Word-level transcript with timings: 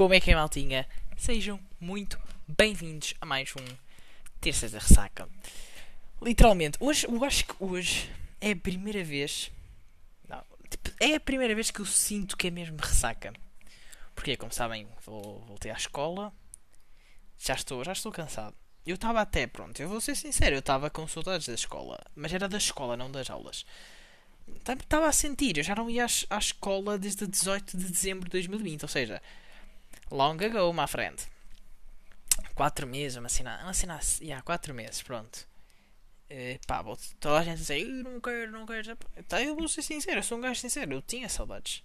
Como 0.00 0.14
é 0.14 0.18
que 0.18 0.30
é, 0.30 0.34
maltinha? 0.34 0.88
Sejam 1.14 1.60
muito 1.78 2.18
bem-vindos 2.48 3.12
a 3.20 3.26
mais 3.26 3.52
um 3.54 3.76
Terças 4.40 4.72
da 4.72 4.78
Ressaca. 4.78 5.28
Literalmente, 6.22 6.78
hoje, 6.80 7.06
eu 7.06 7.22
acho 7.22 7.44
que 7.44 7.54
hoje 7.62 8.10
é 8.40 8.52
a 8.52 8.56
primeira 8.56 9.04
vez. 9.04 9.52
Não, 10.26 10.42
tipo, 10.70 10.90
é 10.98 11.16
a 11.16 11.20
primeira 11.20 11.54
vez 11.54 11.70
que 11.70 11.80
eu 11.80 11.84
sinto 11.84 12.34
que 12.34 12.46
é 12.46 12.50
mesmo 12.50 12.78
ressaca. 12.78 13.34
Porque, 14.14 14.38
como 14.38 14.50
sabem, 14.50 14.88
vou, 15.04 15.44
voltei 15.46 15.70
à 15.70 15.74
escola. 15.74 16.32
Já 17.38 17.52
estou, 17.52 17.84
já 17.84 17.92
estou 17.92 18.10
cansado. 18.10 18.56
Eu 18.86 18.94
estava 18.94 19.20
até, 19.20 19.46
pronto, 19.46 19.82
eu 19.82 19.88
vou 19.90 20.00
ser 20.00 20.14
sincero, 20.14 20.56
eu 20.56 20.60
estava 20.60 20.88
com 20.88 21.06
saudades 21.06 21.46
da 21.46 21.54
escola. 21.54 22.00
Mas 22.16 22.32
era 22.32 22.48
da 22.48 22.56
escola, 22.56 22.96
não 22.96 23.12
das 23.12 23.28
aulas. 23.28 23.66
Estava 24.66 25.08
a 25.08 25.12
sentir, 25.12 25.58
eu 25.58 25.62
já 25.62 25.74
não 25.74 25.90
ia 25.90 26.06
à 26.30 26.38
escola 26.38 26.98
desde 26.98 27.26
18 27.26 27.76
de 27.76 27.84
dezembro 27.84 28.24
de 28.24 28.30
2020, 28.30 28.82
ou 28.84 28.88
seja, 28.88 29.20
long 30.10 30.36
ago, 30.42 30.72
my 30.72 30.86
friend. 30.86 31.16
4 32.54 32.86
meses, 32.86 33.16
uma 33.16 33.28
cena, 33.28 33.60
uma 33.62 33.72
cena, 33.72 33.98
yeah, 34.20 34.42
4 34.42 34.74
meses, 34.74 35.02
pronto. 35.02 35.48
Uh, 36.30 36.58
pá, 36.66 36.84
toda 37.18 37.38
a 37.38 37.42
gente 37.42 37.58
dizer, 37.58 37.84
não 37.84 38.20
quero, 38.20 38.52
não 38.52 38.66
quero. 38.66 38.96
Tá, 39.26 39.42
eu 39.42 39.56
vou 39.56 39.66
ser 39.66 39.82
sincero, 39.82 40.18
eu 40.18 40.22
sou 40.22 40.38
um 40.38 40.40
gajo 40.40 40.60
sincero, 40.60 40.92
eu 40.92 41.02
tinha 41.02 41.28
saudades. 41.28 41.82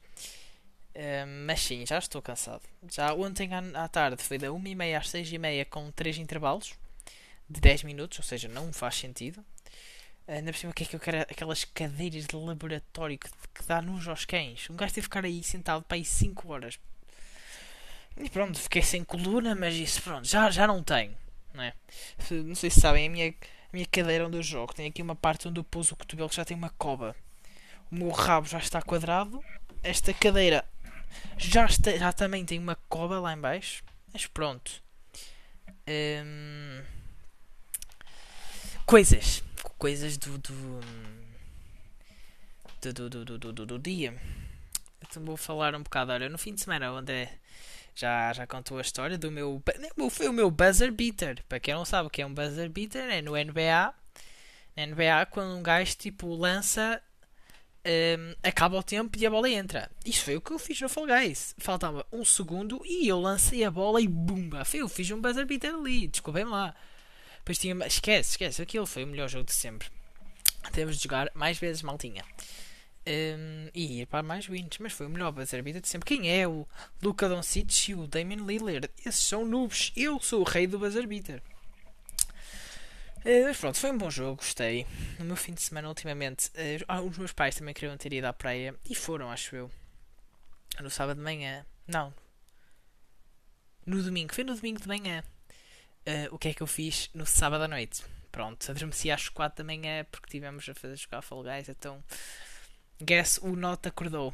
Uh, 0.95 1.26
mas 1.45 1.62
sim, 1.62 1.86
já 1.86 1.98
estou 1.98 2.22
cansado. 2.22 2.62
Já 2.91 3.14
ontem 3.14 3.50
à, 3.53 3.88
tarde 3.88 4.22
foi 4.22 4.38
da 4.38 4.48
1h30 4.48 4.98
às 4.98 5.09
6h30 5.09 5.66
com 5.66 5.92
3 5.92 6.17
intervalos 6.17 6.73
de 7.50 7.59
10 7.59 7.84
minutos, 7.84 8.20
ou 8.20 8.23
seja, 8.23 8.48
não 8.48 8.72
faz 8.72 8.95
sentido. 8.95 9.44
Ainda 10.28 10.52
por 10.52 10.58
cima, 10.58 10.72
o 10.72 10.73
que 10.73 10.84
é 10.84 10.86
que 10.88 10.95
eu 10.95 11.00
quero? 11.00 11.22
Aquelas 11.22 11.64
cadeiras 11.64 12.26
de 12.26 12.36
laboratório 12.36 13.17
que, 13.17 13.30
que 13.30 13.66
dá 13.67 13.81
nos 13.81 14.08
aos 14.08 14.26
cães. 14.26 14.70
Um 14.70 14.76
gajo 14.76 14.94
teve 14.94 15.08
que 15.08 15.16
ficar 15.16 15.26
aí 15.26 15.44
sentado 15.44 15.84
para 15.84 15.98
aí 15.98 16.05
5 16.05 16.52
horas. 16.52 16.80
E 18.18 18.30
pronto, 18.30 18.60
fiquei 18.60 18.82
sem 18.82 19.04
coluna, 19.04 19.55
mas 19.55 19.76
isso 19.76 20.02
pronto, 20.02 20.28
já, 20.28 20.50
já 20.50 20.66
não 20.66 20.82
tenho. 20.82 21.16
Não, 21.53 21.64
é? 21.64 21.73
não 22.31 22.56
sei 22.56 22.70
se 22.70 22.81
sabem, 22.81 23.08
a 23.08 23.09
minha, 23.09 23.30
a 23.30 23.34
minha 23.73 23.86
cadeira 23.86 24.28
onde 24.28 24.38
eu 24.38 24.44
jogo 24.44 24.73
tem 24.73 24.88
aqui 24.88 25.02
uma 25.02 25.16
parte 25.16 25.48
onde 25.48 25.59
eu 25.59 25.64
pus 25.64 25.92
o 25.92 25.95
cotovelo 25.95 26.30
que 26.30 26.36
já 26.36 26.45
tem 26.45 26.56
uma 26.56 26.70
coba. 26.72 27.16
O 27.92 27.95
meu 27.95 28.09
rabo 28.09 28.48
já 28.48 28.58
está 28.58 28.81
quadrado. 28.81 29.44
Esta 29.84 30.14
cadeira 30.14 30.66
já, 31.38 31.66
está, 31.66 31.95
já 31.95 32.12
também 32.12 32.44
tem 32.45 32.59
uma 32.59 32.76
coba 32.89 33.20
lá 33.20 33.34
em 33.34 33.39
baixo. 33.39 33.84
Mas 34.12 34.26
pronto. 34.26 34.82
Hum, 35.88 36.82
coisas 38.86 39.44
coisas 39.78 40.17
do 40.17 40.38
do, 40.38 40.80
do, 42.82 43.09
do, 43.09 43.26
do, 43.26 43.54
do, 43.54 43.66
do 43.66 43.80
dia. 43.80 44.20
Então 45.02 45.23
vou 45.23 45.38
falar 45.38 45.76
um 45.76 45.84
bocado. 45.84 46.11
Olha, 46.11 46.30
no 46.30 46.38
fim 46.38 46.54
de 46.54 46.61
semana, 46.61 46.92
onde 46.92 47.14
é, 47.14 47.38
já, 47.96 48.34
já 48.34 48.46
contou 48.46 48.78
a 48.78 48.82
história 48.82 49.18
do 49.18 49.32
meu. 49.32 49.62
Foi 50.12 50.28
o 50.28 50.34
meu 50.34 50.52
buzzer 50.52 50.92
beater. 50.92 51.42
Para 51.48 51.60
quem 51.60 51.74
não 51.74 51.86
sabe 51.86 52.08
o 52.08 52.10
que 52.10 52.22
é 52.22 52.26
um 52.26 52.34
buzzer 52.34 52.70
beater, 52.70 53.10
é 53.10 53.22
no 53.22 53.32
NBA. 53.32 53.94
Na 54.76 54.86
NBA, 54.86 55.26
quando 55.32 55.58
um 55.58 55.64
gajo 55.64 55.96
tipo 55.96 56.36
lança, 56.36 57.02
um, 57.86 58.36
acaba 58.44 58.78
o 58.78 58.84
tempo 58.84 59.18
e 59.18 59.26
a 59.26 59.30
bola 59.30 59.50
entra. 59.50 59.90
Isso 60.06 60.26
foi 60.26 60.36
o 60.36 60.42
que 60.42 60.52
eu 60.52 60.60
fiz 60.60 60.82
no 60.82 60.90
Fall 60.90 61.08
Guys. 61.08 61.56
Faltava 61.58 62.06
um 62.12 62.26
segundo 62.26 62.82
e 62.86 63.08
eu 63.08 63.20
lancei 63.20 63.64
a 63.64 63.72
bola 63.72 64.02
e 64.02 64.08
bumba! 64.08 64.64
Eu 64.73 64.90
fiz 64.90 65.10
um 65.12 65.22
buzzer 65.22 65.46
beater 65.46 65.73
ali. 65.73 66.08
Desculpem 66.08 66.44
lá. 66.44 66.76
Depois 67.38 67.58
tinha. 67.58 67.76
Esquece, 67.86 68.32
esquece. 68.32 68.62
Aquilo 68.62 68.86
foi 68.86 69.06
o 69.06 69.08
melhor 69.08 69.30
jogo 69.30 69.46
de 69.46 69.54
sempre. 69.54 69.88
Temos 70.73 70.98
de 70.98 71.04
jogar 71.04 71.32
mais 71.34 71.58
vezes 71.58 71.82
maltinha. 71.82 72.26
Um, 73.08 73.70
e 73.73 74.02
ir 74.02 74.08
para 74.08 74.23
mais 74.23 74.48
wins. 74.48 74.78
Mas 74.80 74.94
foi 74.94 75.06
o 75.06 75.09
melhor 75.09 75.31
buzzer 75.31 75.61
beater 75.61 75.81
de 75.81 75.88
sempre. 75.88 76.17
Quem 76.17 76.31
é 76.31 76.48
o 76.48 76.67
Luca 77.02 77.30
Doncic 77.30 77.89
e 77.89 77.95
o 77.95 78.08
Damien 78.08 78.45
Lillard? 78.45 78.89
Esses 79.06 79.23
são 79.23 79.45
noobs. 79.45 79.92
Eu 79.95 80.20
sou 80.20 80.42
o 80.42 80.44
rei 80.44 80.66
do 80.66 80.80
buzzer 80.80 81.06
beater. 81.08 81.42
Uh, 83.26 83.45
mas 83.45 83.58
pronto, 83.58 83.78
foi 83.78 83.92
um 83.92 83.98
bom 83.98 84.09
jogo, 84.09 84.38
gostei. 84.38 84.86
No 85.17 85.26
meu 85.26 85.36
fim 85.36 85.54
de 85.54 85.61
semana, 85.61 85.88
ultimamente, 85.88 86.49
uh, 86.49 87.02
os 87.08 87.17
meus 87.17 87.33
pais 87.33 87.55
também 87.55 87.73
queriam 87.73 87.98
ter 87.98 88.14
ido 88.14 88.26
à 88.26 88.33
praia 88.33 88.76
e 88.88 88.93
foram, 88.93 89.32
acho 89.32 89.55
eu. 89.55 89.72
No 90.80 90.89
sábado 90.89 91.17
de 91.17 91.23
manhã. 91.23 91.66
Não. 91.87 92.14
No 93.86 94.02
domingo. 94.02 94.33
Foi 94.33 94.43
no 94.43 94.55
domingo 94.55 94.82
de 94.82 94.87
manhã 94.87 95.23
uh, 96.08 96.36
o 96.36 96.37
que 96.37 96.49
é 96.49 96.54
que 96.54 96.61
eu 96.61 96.67
fiz 96.67 97.10
no 97.14 97.26
sábado 97.26 97.64
à 97.64 97.67
noite. 97.67 98.04
Pronto, 98.32 98.70
adormeci 98.70 99.10
às 99.10 99.30
4 99.30 99.64
da 99.64 99.64
manhã 99.64 100.05
porque 100.11 100.30
tivemos 100.30 100.67
a 100.67 100.73
fazer 100.76 100.95
jogar 100.98 101.22
Fall 101.22 101.43
Guys, 101.43 101.70
então. 101.70 102.04
Guess 103.02 103.39
o 103.42 103.56
Not 103.56 103.88
acordou. 103.88 104.33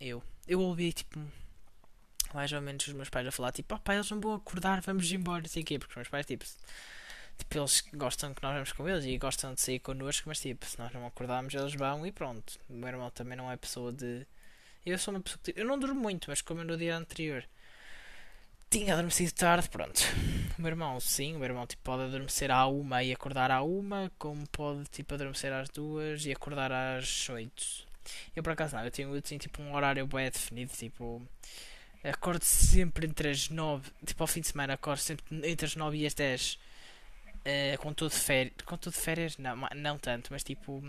Eu. 0.00 0.22
Eu 0.46 0.60
ouvi 0.60 0.92
tipo. 0.92 1.20
Mais 2.32 2.52
ou 2.52 2.60
menos 2.60 2.86
os 2.86 2.92
meus 2.92 3.08
pais 3.08 3.26
a 3.26 3.32
falar 3.32 3.52
tipo, 3.52 3.74
oh, 3.74 3.78
pá, 3.78 3.94
eles 3.94 4.10
não 4.10 4.20
vão 4.20 4.34
acordar, 4.34 4.80
vamos 4.82 5.10
embora, 5.12 5.42
não 5.42 5.48
sei 5.48 5.62
o 5.62 5.64
quê, 5.64 5.78
porque 5.78 5.92
os 5.92 5.96
meus 5.96 6.08
pais 6.08 6.26
tipo. 6.26 6.44
Tipo, 7.38 7.58
eles 7.58 7.84
gostam 7.94 8.34
que 8.34 8.42
nós 8.42 8.52
vamos 8.52 8.72
com 8.72 8.88
eles 8.88 9.04
e 9.04 9.16
gostam 9.16 9.54
de 9.54 9.60
sair 9.60 9.78
connosco, 9.78 10.28
mas 10.28 10.40
tipo, 10.40 10.66
se 10.66 10.78
nós 10.78 10.92
não 10.92 11.06
acordarmos, 11.06 11.54
eles 11.54 11.74
vão 11.74 12.06
e 12.06 12.12
pronto. 12.12 12.58
O 12.68 12.74
meu 12.74 12.88
irmão 12.88 13.10
também 13.10 13.36
não 13.36 13.50
é 13.50 13.56
pessoa 13.56 13.92
de. 13.92 14.26
Eu 14.84 14.98
sou 14.98 15.14
uma 15.14 15.20
pessoa 15.20 15.40
que. 15.42 15.54
Eu 15.56 15.66
não 15.66 15.78
durmo 15.78 16.00
muito, 16.00 16.28
mas 16.30 16.42
como 16.42 16.64
no 16.64 16.76
dia 16.76 16.96
anterior 16.96 17.44
tinha 18.70 18.92
adormecido 18.92 19.32
tarde, 19.32 19.68
pronto. 19.68 20.00
O 20.58 20.62
meu 20.62 20.70
irmão, 20.70 20.98
sim, 21.00 21.36
o 21.36 21.38
meu 21.38 21.46
irmão 21.46 21.66
tipo, 21.66 21.82
pode 21.82 22.02
adormecer 22.02 22.50
à 22.50 22.66
uma 22.66 23.02
e 23.02 23.12
acordar 23.12 23.50
à 23.50 23.62
uma, 23.62 24.10
como 24.18 24.46
pode 24.48 24.84
tipo, 24.90 25.14
adormecer 25.14 25.52
às 25.52 25.68
duas 25.68 26.26
e 26.26 26.32
acordar 26.32 26.72
às 26.72 27.28
oito. 27.28 27.87
Eu 28.34 28.42
por 28.42 28.52
acaso 28.52 28.76
não, 28.76 28.84
eu 28.84 28.90
tenho, 28.90 29.14
eu 29.14 29.22
tenho 29.22 29.40
tipo 29.40 29.62
um 29.62 29.74
horário 29.74 30.06
bem 30.06 30.30
definido, 30.30 30.72
tipo. 30.72 31.26
Acordo 32.04 32.44
sempre 32.44 33.06
entre 33.06 33.30
as 33.30 33.48
nove, 33.48 33.90
tipo 34.06 34.22
ao 34.22 34.26
fim 34.28 34.40
de 34.40 34.46
semana 34.46 34.74
acordo 34.74 35.00
sempre 35.00 35.24
entre 35.50 35.66
as 35.66 35.74
nove 35.74 35.98
e 35.98 36.06
as 36.06 36.14
dez. 36.14 36.58
Uh, 37.38 37.78
com 37.78 37.92
tudo 37.92 38.10
férias. 38.10 38.54
Com 38.64 38.76
tudo 38.76 38.94
férias, 38.94 39.36
não, 39.38 39.56
não 39.74 39.98
tanto, 39.98 40.28
mas 40.32 40.42
tipo. 40.44 40.82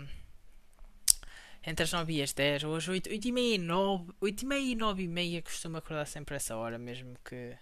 Entre 1.66 1.84
as 1.84 1.92
9 1.92 2.10
e 2.14 2.22
as 2.22 2.32
10, 2.32 2.64
ou 2.64 2.74
às 2.74 2.88
8, 2.88 3.10
8 3.10 3.28
e 3.28 3.32
meia 3.32 3.54
e 3.56 3.58
9, 3.58 4.14
8 4.18 4.42
e 4.42 4.46
meia 4.46 4.72
e 4.72 4.74
9 4.74 5.02
e 5.02 5.08
meia 5.08 5.42
costumo 5.42 5.76
acordar 5.76 6.06
sempre 6.06 6.34
essa 6.34 6.56
hora, 6.56 6.78
mesmo 6.78 7.14
que 7.22 7.54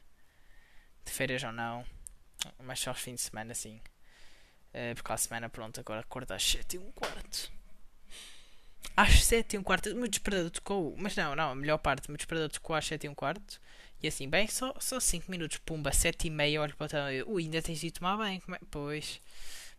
de 1.04 1.10
férias 1.10 1.42
ou 1.42 1.50
não, 1.50 1.84
mas 2.62 2.78
só 2.78 2.90
aos 2.90 3.00
fins 3.00 3.16
de 3.16 3.20
semana 3.22 3.54
sim. 3.54 3.80
Uh, 4.68 4.94
porque 4.94 5.12
a 5.12 5.16
semana, 5.16 5.48
pronto, 5.48 5.80
agora 5.80 6.00
acordo 6.00 6.32
às 6.32 6.44
7 6.44 6.76
e 6.76 6.78
um 6.78 6.92
quarto. 6.92 7.50
Às 8.96 9.24
7 9.24 9.54
e 9.54 9.58
um 9.58 9.62
quarto, 9.62 9.90
o 9.90 9.94
meu 9.94 10.08
despertador 10.08 10.50
tocou, 10.50 10.94
mas 10.98 11.14
não, 11.14 11.36
não, 11.36 11.50
a 11.50 11.54
melhor 11.54 11.78
parte, 11.78 12.08
o 12.08 12.10
meu 12.10 12.16
despertador 12.16 12.50
tocou 12.50 12.74
às 12.74 12.84
7 12.86 13.06
e 13.06 13.08
um 13.08 13.14
quarto. 13.14 13.60
E 14.02 14.08
assim, 14.08 14.28
bem, 14.28 14.46
só, 14.48 14.74
só 14.80 15.00
5 15.00 15.30
minutos, 15.30 15.58
pumba, 15.58 15.92
7 15.92 16.26
e 16.26 16.30
meia, 16.30 16.60
olho 16.60 16.76
para 16.76 16.86
o 16.86 16.88
telefone, 16.88 17.22
ui, 17.26 17.42
ainda 17.44 17.62
tens 17.62 17.80
de 17.80 17.90
tomar 17.90 18.16
bem, 18.16 18.42
é? 18.52 18.58
Pois, 18.70 19.20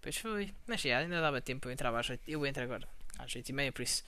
pois 0.02 0.18
foi. 0.18 0.54
Mas 0.68 0.82
já, 0.82 1.00
ainda 1.00 1.22
dava 1.22 1.42
tempo, 1.42 1.68
eu 1.68 1.72
entrava 1.72 2.00
às 2.00 2.10
8, 2.10 2.22
eu 2.28 2.46
entro 2.46 2.64
agora 2.64 2.88
às 3.18 3.34
8 3.36 3.50
e 3.50 3.54
meia, 3.54 3.72
por 3.72 3.82
isso 3.82 4.04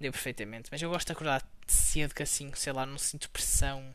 deu 0.00 0.12
perfeitamente. 0.12 0.68
Mas 0.70 0.82
eu 0.82 0.90
gosto 0.90 1.06
de 1.06 1.12
acordar 1.12 1.42
cedo, 1.66 2.14
que 2.14 2.22
assim, 2.22 2.52
sei 2.54 2.72
lá, 2.72 2.84
não 2.84 2.98
sinto 2.98 3.30
pressão 3.30 3.94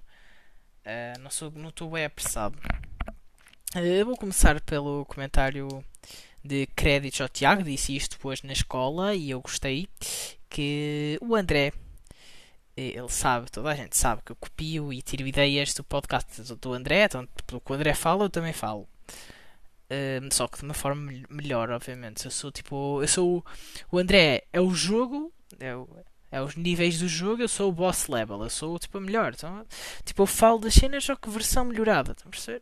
Uh, 0.81 1.19
não 1.19 1.29
sou, 1.29 1.51
não 1.51 1.69
estou 1.69 1.89
bem 1.91 2.05
apressado. 2.05 2.57
Uh, 3.75 4.05
vou 4.05 4.17
começar 4.17 4.59
pelo 4.61 5.05
comentário 5.05 5.83
de 6.43 6.67
créditos 6.67 7.21
ao 7.21 7.29
Tiago. 7.29 7.63
Disse 7.63 7.95
isto 7.95 8.17
depois 8.17 8.41
na 8.43 8.53
escola 8.53 9.15
e 9.15 9.29
eu 9.29 9.41
gostei. 9.41 9.87
Que 10.49 11.17
o 11.21 11.35
André, 11.35 11.71
ele 12.75 13.09
sabe, 13.09 13.49
toda 13.49 13.69
a 13.69 13.75
gente 13.75 13.95
sabe 13.97 14.21
que 14.25 14.31
eu 14.31 14.35
copio 14.35 14.91
e 14.91 15.01
tiro 15.01 15.25
ideias 15.25 15.73
do 15.73 15.83
podcast 15.83 16.41
do 16.55 16.73
André. 16.73 17.05
Então, 17.05 17.27
pelo 17.47 17.61
que 17.61 17.71
o 17.71 17.75
André 17.75 17.93
fala, 17.93 18.25
eu 18.25 18.29
também 18.29 18.53
falo. 18.53 18.87
Uh, 19.91 20.33
só 20.33 20.47
que 20.47 20.57
de 20.57 20.63
uma 20.63 20.73
forma 20.73 21.11
melhor, 21.29 21.69
obviamente. 21.69 22.25
Eu 22.25 22.31
sou 22.31 22.51
tipo. 22.51 23.01
Eu 23.01 23.07
sou. 23.07 23.45
O 23.91 23.97
André 23.97 24.43
é 24.51 24.59
o 24.59 24.73
jogo. 24.73 25.31
É 25.59 25.75
o, 25.75 25.87
é 26.31 26.41
os 26.41 26.55
níveis 26.55 26.97
do 26.97 27.07
jogo, 27.09 27.41
eu 27.41 27.47
sou 27.47 27.69
o 27.69 27.73
boss 27.73 28.07
level, 28.07 28.41
eu 28.41 28.49
sou 28.49 28.79
tipo 28.79 28.97
a 28.97 29.01
melhor. 29.01 29.33
Então, 29.35 29.65
tipo, 30.05 30.21
eu 30.21 30.25
falo 30.25 30.59
das 30.59 30.73
cenas, 30.73 31.03
só 31.03 31.15
que 31.15 31.29
versão 31.29 31.65
melhorada, 31.65 32.13
estão 32.13 32.29
a 32.29 32.31
perceber? 32.31 32.61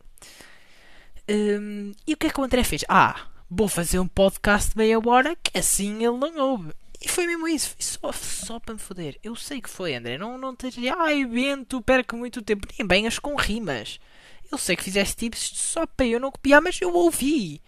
Um, 1.30 1.92
e 2.04 2.14
o 2.14 2.16
que 2.16 2.26
é 2.26 2.30
que 2.30 2.40
o 2.40 2.44
André 2.44 2.64
fez? 2.64 2.84
Ah, 2.88 3.28
vou 3.50 3.66
fazer 3.66 3.98
um 3.98 4.06
podcast 4.06 4.70
de 4.70 4.78
meia 4.78 4.98
hora 5.04 5.36
que 5.36 5.58
assim 5.58 5.96
ele 5.96 6.16
não 6.16 6.36
ouve. 6.38 6.72
E 7.02 7.08
foi 7.08 7.26
mesmo 7.26 7.48
isso, 7.48 7.70
foi 7.70 7.82
só, 7.82 8.12
só 8.12 8.60
para 8.60 8.74
me 8.74 8.80
foder. 8.80 9.18
Eu 9.24 9.34
sei 9.34 9.60
que 9.60 9.70
foi, 9.70 9.94
André. 9.94 10.18
Não, 10.18 10.38
não 10.38 10.54
tens 10.54 10.76
ai, 10.98 11.24
Bento, 11.24 11.80
perco 11.82 12.16
muito 12.16 12.42
tempo. 12.42 12.68
Nem 12.78 12.86
venhas 12.86 13.18
com 13.18 13.34
rimas. 13.34 13.98
Eu 14.52 14.58
sei 14.58 14.76
que 14.76 14.84
fizeste 14.84 15.16
tips 15.16 15.52
só 15.54 15.86
para 15.86 16.06
eu 16.06 16.20
não 16.20 16.30
copiar, 16.30 16.60
mas 16.60 16.80
eu 16.80 16.92
ouvi. 16.92 17.62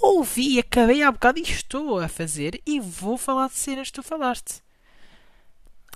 Ouvi, 0.00 0.58
acabei 0.58 1.02
há 1.02 1.10
bocado 1.10 1.38
e 1.38 1.42
estou 1.42 1.98
a 1.98 2.08
fazer. 2.08 2.62
E 2.64 2.78
vou 2.78 3.18
falar 3.18 3.48
de 3.48 3.54
cenas 3.54 3.88
que 3.88 3.94
tu 3.94 4.02
falaste. 4.02 4.62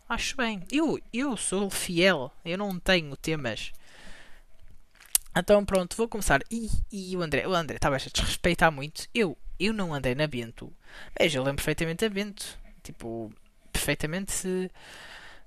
Acho 0.09 0.37
bem. 0.37 0.63
Eu, 0.73 0.99
eu 1.13 1.37
sou 1.37 1.71
fiel. 1.71 2.33
Eu 2.45 2.59
não 2.59 2.79
tenho 2.81 3.17
temas. 3.17 3.73
Então 5.35 5.65
pronto, 5.65 5.97
vou 5.97 6.09
começar. 6.09 6.41
E, 6.51 6.69
e 6.91 7.17
o 7.17 7.23
André, 7.23 7.47
o 7.47 7.55
André 7.55 7.77
estava 7.77 7.97
a 7.97 7.99
desrespeitar 7.99 8.73
muito. 8.73 9.07
Eu, 9.15 9.37
eu 9.59 9.73
não 9.73 9.95
andei 9.95 10.15
na 10.15 10.27
Bento. 10.27 10.73
Veja, 11.19 11.39
eu 11.39 11.43
lembro 11.43 11.57
perfeitamente 11.57 12.05
a 12.05 12.09
Bento. 12.09 12.59
Tipo, 12.83 13.33
perfeitamente 13.73 14.71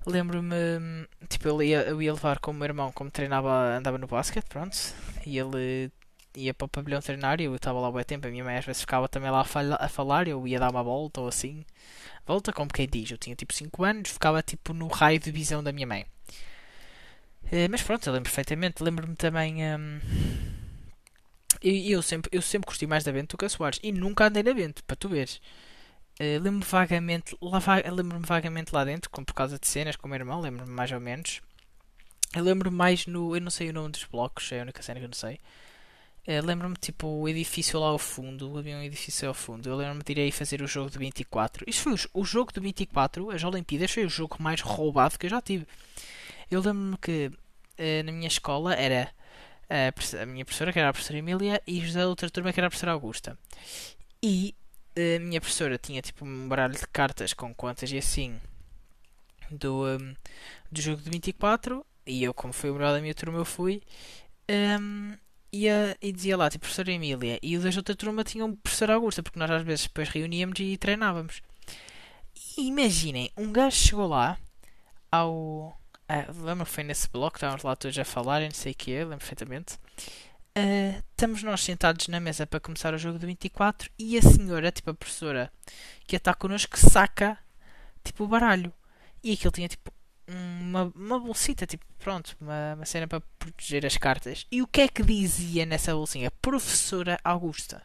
Lembro-me, 0.06 1.06
tipo, 1.28 1.48
eu 1.48 1.62
ia, 1.62 1.82
eu 1.82 2.02
ia 2.02 2.12
levar 2.12 2.38
com 2.38 2.50
o 2.50 2.54
meu 2.54 2.64
irmão, 2.66 2.92
como 2.92 3.10
treinava, 3.10 3.74
andava 3.74 3.96
no 3.96 4.06
basquete, 4.06 4.44
pronto, 4.48 4.76
e 5.24 5.38
ele 5.38 5.90
ia 6.36 6.52
para 6.52 6.66
o 6.66 6.68
pavilhão 6.68 7.00
treinar 7.00 7.40
e 7.40 7.44
eu 7.44 7.54
estava 7.54 7.80
lá 7.80 7.88
há 7.88 8.04
tempo. 8.04 8.26
A 8.26 8.30
minha 8.30 8.44
mãe 8.44 8.56
às 8.58 8.66
vezes 8.66 8.82
ficava 8.82 9.08
também 9.08 9.30
lá 9.30 9.40
a, 9.40 9.84
a 9.84 9.88
falar, 9.88 10.28
eu 10.28 10.46
ia 10.46 10.58
dar 10.60 10.70
uma 10.70 10.82
volta 10.82 11.22
ou 11.22 11.28
assim. 11.28 11.64
Volta, 12.26 12.52
como 12.52 12.70
quem 12.70 12.86
diz, 12.86 13.10
eu 13.10 13.18
tinha 13.18 13.34
tipo 13.34 13.54
5 13.54 13.82
anos, 13.82 14.10
ficava 14.10 14.42
tipo 14.42 14.74
no 14.74 14.88
raio 14.88 15.18
de 15.18 15.30
visão 15.30 15.62
da 15.64 15.72
minha 15.72 15.86
mãe. 15.86 16.04
Uh, 17.46 17.68
mas 17.70 17.82
pronto, 17.82 18.06
eu 18.06 18.12
lembro 18.12 18.30
perfeitamente. 18.30 18.82
Lembro-me 18.82 19.16
também. 19.16 19.64
Um, 19.64 20.00
eu, 21.62 21.96
eu, 21.96 22.02
sempre, 22.02 22.30
eu 22.32 22.42
sempre 22.42 22.66
curti 22.66 22.86
mais 22.86 23.04
da 23.04 23.12
Bento 23.12 23.36
do 23.36 23.38
que 23.38 23.44
a 23.44 23.48
Soares 23.48 23.80
e 23.82 23.92
nunca 23.92 24.26
andei 24.26 24.42
na 24.42 24.52
Bento, 24.52 24.84
para 24.84 24.96
tu 24.96 25.08
veres. 25.08 25.40
Uh, 26.20 26.38
lembro-me 26.40 26.64
vagamente, 26.64 27.36
lá, 27.40 27.58
lembro-me 27.92 28.26
vagamente 28.26 28.72
lá 28.74 28.84
dentro, 28.84 29.10
como 29.10 29.26
por 29.26 29.34
causa 29.34 29.58
de 29.58 29.66
cenas 29.66 29.96
com 29.96 30.06
o 30.06 30.10
meu 30.10 30.18
irmão, 30.18 30.40
lembro-me 30.40 30.70
mais 30.70 30.92
ou 30.92 31.00
menos. 31.00 31.40
Eu 32.34 32.44
lembro-me 32.44 32.76
mais 32.76 33.06
no. 33.06 33.34
Eu 33.36 33.40
não 33.40 33.50
sei 33.50 33.70
o 33.70 33.72
nome 33.72 33.90
dos 33.90 34.04
blocos, 34.04 34.50
é 34.52 34.60
a 34.60 34.62
única 34.62 34.82
cena 34.82 34.98
que 35.00 35.06
eu 35.06 35.08
não 35.08 35.14
sei. 35.14 35.40
Uh, 36.26 36.44
lembro-me, 36.44 36.74
tipo, 36.76 37.06
o 37.06 37.28
edifício 37.28 37.78
lá 37.78 37.88
ao 37.88 37.98
fundo. 37.98 38.58
Havia 38.58 38.76
um 38.76 38.82
edifício 38.82 39.28
ao 39.28 39.34
fundo. 39.34 39.68
Eu 39.68 39.76
lembro-me 39.76 40.02
de 40.02 40.12
ir 40.12 40.20
aí 40.20 40.32
fazer 40.32 40.62
o 40.62 40.66
jogo 40.66 40.90
de 40.90 40.98
24. 40.98 41.64
Isto 41.66 41.82
foi 41.82 41.92
o, 41.94 42.20
o 42.20 42.24
jogo 42.24 42.52
de 42.52 42.60
24, 42.60 43.30
as 43.30 43.44
Olimpíadas, 43.44 43.90
foi 43.90 44.04
o 44.04 44.08
jogo 44.08 44.36
mais 44.40 44.60
roubado 44.60 45.18
que 45.18 45.26
eu 45.26 45.30
já 45.30 45.40
tive. 45.40 45.66
Eu 46.50 46.60
lembro-me 46.60 46.96
que 46.98 47.26
uh, 47.28 48.04
na 48.04 48.12
minha 48.12 48.28
escola 48.28 48.74
era 48.74 49.10
a, 49.68 50.22
a, 50.22 50.26
minha 50.26 50.44
professora, 50.44 50.72
que 50.72 50.78
era 50.78 50.88
a 50.88 50.92
professora 50.92 51.18
Emília, 51.18 51.62
e 51.66 51.80
da 51.92 52.06
outra 52.06 52.30
turma, 52.30 52.52
que 52.52 52.60
era 52.60 52.66
a 52.66 52.70
professora 52.70 52.92
Augusta. 52.92 53.38
E 54.22 54.54
a 54.96 55.18
minha 55.18 55.40
professora 55.40 55.76
tinha 55.76 56.00
tipo 56.00 56.24
um 56.24 56.48
baralho 56.48 56.74
de 56.74 56.86
cartas 56.86 57.32
com 57.32 57.52
contas 57.52 57.90
e 57.90 57.98
assim 57.98 58.40
do, 59.50 59.84
um, 59.86 60.14
do 60.70 60.80
jogo 60.80 61.02
de 61.02 61.10
24 61.10 61.84
e 62.06 62.22
eu 62.22 62.32
como 62.32 62.52
fui 62.52 62.70
o 62.70 62.74
melhor 62.74 62.92
da 62.92 63.00
minha 63.00 63.14
turma 63.14 63.38
eu 63.38 63.44
fui 63.44 63.82
um, 64.48 65.16
ia, 65.52 65.96
e 66.00 66.12
dizia 66.12 66.36
lá 66.36 66.48
tipo 66.48 66.62
professora 66.62 66.92
Emília 66.92 67.40
e 67.42 67.56
o 67.56 67.60
da 67.60 67.70
outra 67.76 67.94
turma 67.94 68.22
tinha 68.22 68.44
um 68.44 68.54
professor 68.54 68.90
Augusta 68.90 69.22
porque 69.22 69.38
nós 69.38 69.50
às 69.50 69.62
vezes 69.62 69.86
depois 69.86 70.08
reuníamos 70.08 70.58
e 70.60 70.76
treinávamos 70.76 71.42
e 72.56 72.68
imaginem 72.68 73.30
um 73.36 73.50
gajo 73.50 73.76
chegou 73.76 74.06
lá 74.06 74.38
ao 75.10 75.76
ah, 76.08 76.26
lembro 76.32 76.64
que 76.66 76.72
foi 76.72 76.84
nesse 76.84 77.08
bloco 77.08 77.36
estávamos 77.36 77.62
lá 77.62 77.74
todos 77.76 77.98
a 77.98 78.04
falar 78.04 78.40
não 78.40 78.50
sei 78.50 78.72
o 78.72 78.74
que 78.74 78.92
lembro 78.92 79.18
perfeitamente 79.18 79.78
Uh, 80.56 81.02
estamos 81.10 81.42
nós 81.42 81.62
sentados 81.62 82.06
na 82.06 82.20
mesa 82.20 82.46
para 82.46 82.60
começar 82.60 82.94
o 82.94 82.98
jogo 82.98 83.18
do 83.18 83.26
24 83.26 83.90
e 83.98 84.16
a 84.16 84.22
senhora, 84.22 84.70
tipo 84.70 84.88
a 84.88 84.94
professora 84.94 85.52
que 86.06 86.14
está 86.14 86.32
connosco, 86.32 86.78
saca 86.78 87.36
tipo 88.04 88.22
o 88.22 88.28
baralho. 88.28 88.72
E 89.20 89.32
aquilo 89.32 89.50
tinha 89.50 89.66
tipo 89.66 89.92
uma, 90.28 90.92
uma 90.94 91.18
bolsita, 91.18 91.66
tipo, 91.66 91.84
pronto, 91.98 92.36
uma, 92.40 92.74
uma 92.74 92.86
cena 92.86 93.08
para 93.08 93.20
proteger 93.36 93.84
as 93.84 93.96
cartas. 93.96 94.46
E 94.50 94.62
o 94.62 94.66
que 94.68 94.82
é 94.82 94.88
que 94.88 95.02
dizia 95.02 95.66
nessa 95.66 95.92
bolsinha? 95.92 96.30
Professora 96.30 97.18
Augusta. 97.24 97.82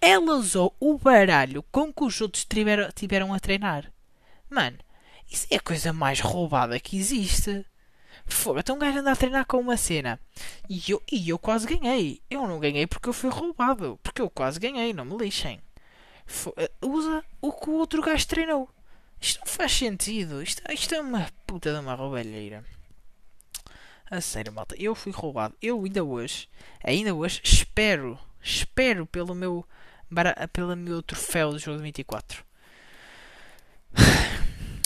Ela 0.00 0.32
usou 0.36 0.74
o 0.80 0.96
baralho 0.96 1.62
com 1.70 1.92
que 1.92 2.04
os 2.04 2.18
outros 2.18 2.46
tiveram, 2.46 2.90
tiveram 2.92 3.34
a 3.34 3.38
treinar. 3.38 3.92
Mano, 4.48 4.78
isso 5.30 5.46
é 5.50 5.56
a 5.56 5.60
coisa 5.60 5.92
mais 5.92 6.20
roubada 6.20 6.78
que 6.80 6.96
existe. 6.96 7.64
Fogo, 8.26 8.60
então 8.60 8.76
um 8.76 8.78
gajo 8.78 8.98
anda 8.98 9.12
a 9.12 9.16
treinar 9.16 9.46
com 9.46 9.58
uma 9.58 9.76
cena. 9.76 10.20
E 10.68 10.82
eu, 10.90 11.02
e 11.10 11.28
eu 11.28 11.38
quase 11.38 11.66
ganhei. 11.66 12.20
Eu 12.30 12.46
não 12.46 12.60
ganhei 12.60 12.86
porque 12.86 13.08
eu 13.08 13.12
fui 13.12 13.30
roubado. 13.30 13.98
Porque 14.02 14.20
eu 14.20 14.30
quase 14.30 14.58
ganhei, 14.58 14.92
não 14.92 15.04
me 15.04 15.16
lixem. 15.16 15.60
Eh, 16.56 16.70
usa 16.82 17.24
o 17.40 17.52
que 17.52 17.70
o 17.70 17.74
outro 17.74 18.02
gajo 18.02 18.26
treinou. 18.26 18.68
Isto 19.20 19.40
não 19.40 19.46
faz 19.46 19.72
sentido. 19.72 20.42
Isto, 20.42 20.62
isto 20.72 20.94
é 20.94 21.00
uma 21.00 21.28
puta 21.46 21.72
de 21.72 21.78
uma 21.78 21.94
roubalheira. 21.94 22.64
A 24.10 24.20
sério, 24.20 24.52
malta. 24.52 24.74
Eu 24.78 24.94
fui 24.94 25.12
roubado. 25.12 25.54
Eu 25.60 25.84
ainda 25.84 26.02
hoje, 26.02 26.48
ainda 26.82 27.14
hoje, 27.14 27.40
espero, 27.44 28.18
espero 28.42 29.06
pelo 29.06 29.34
meu, 29.34 29.64
pelo 30.52 30.76
meu 30.76 31.02
troféu 31.02 31.52
do 31.52 31.58
jogo 31.58 31.78
24. 31.78 32.44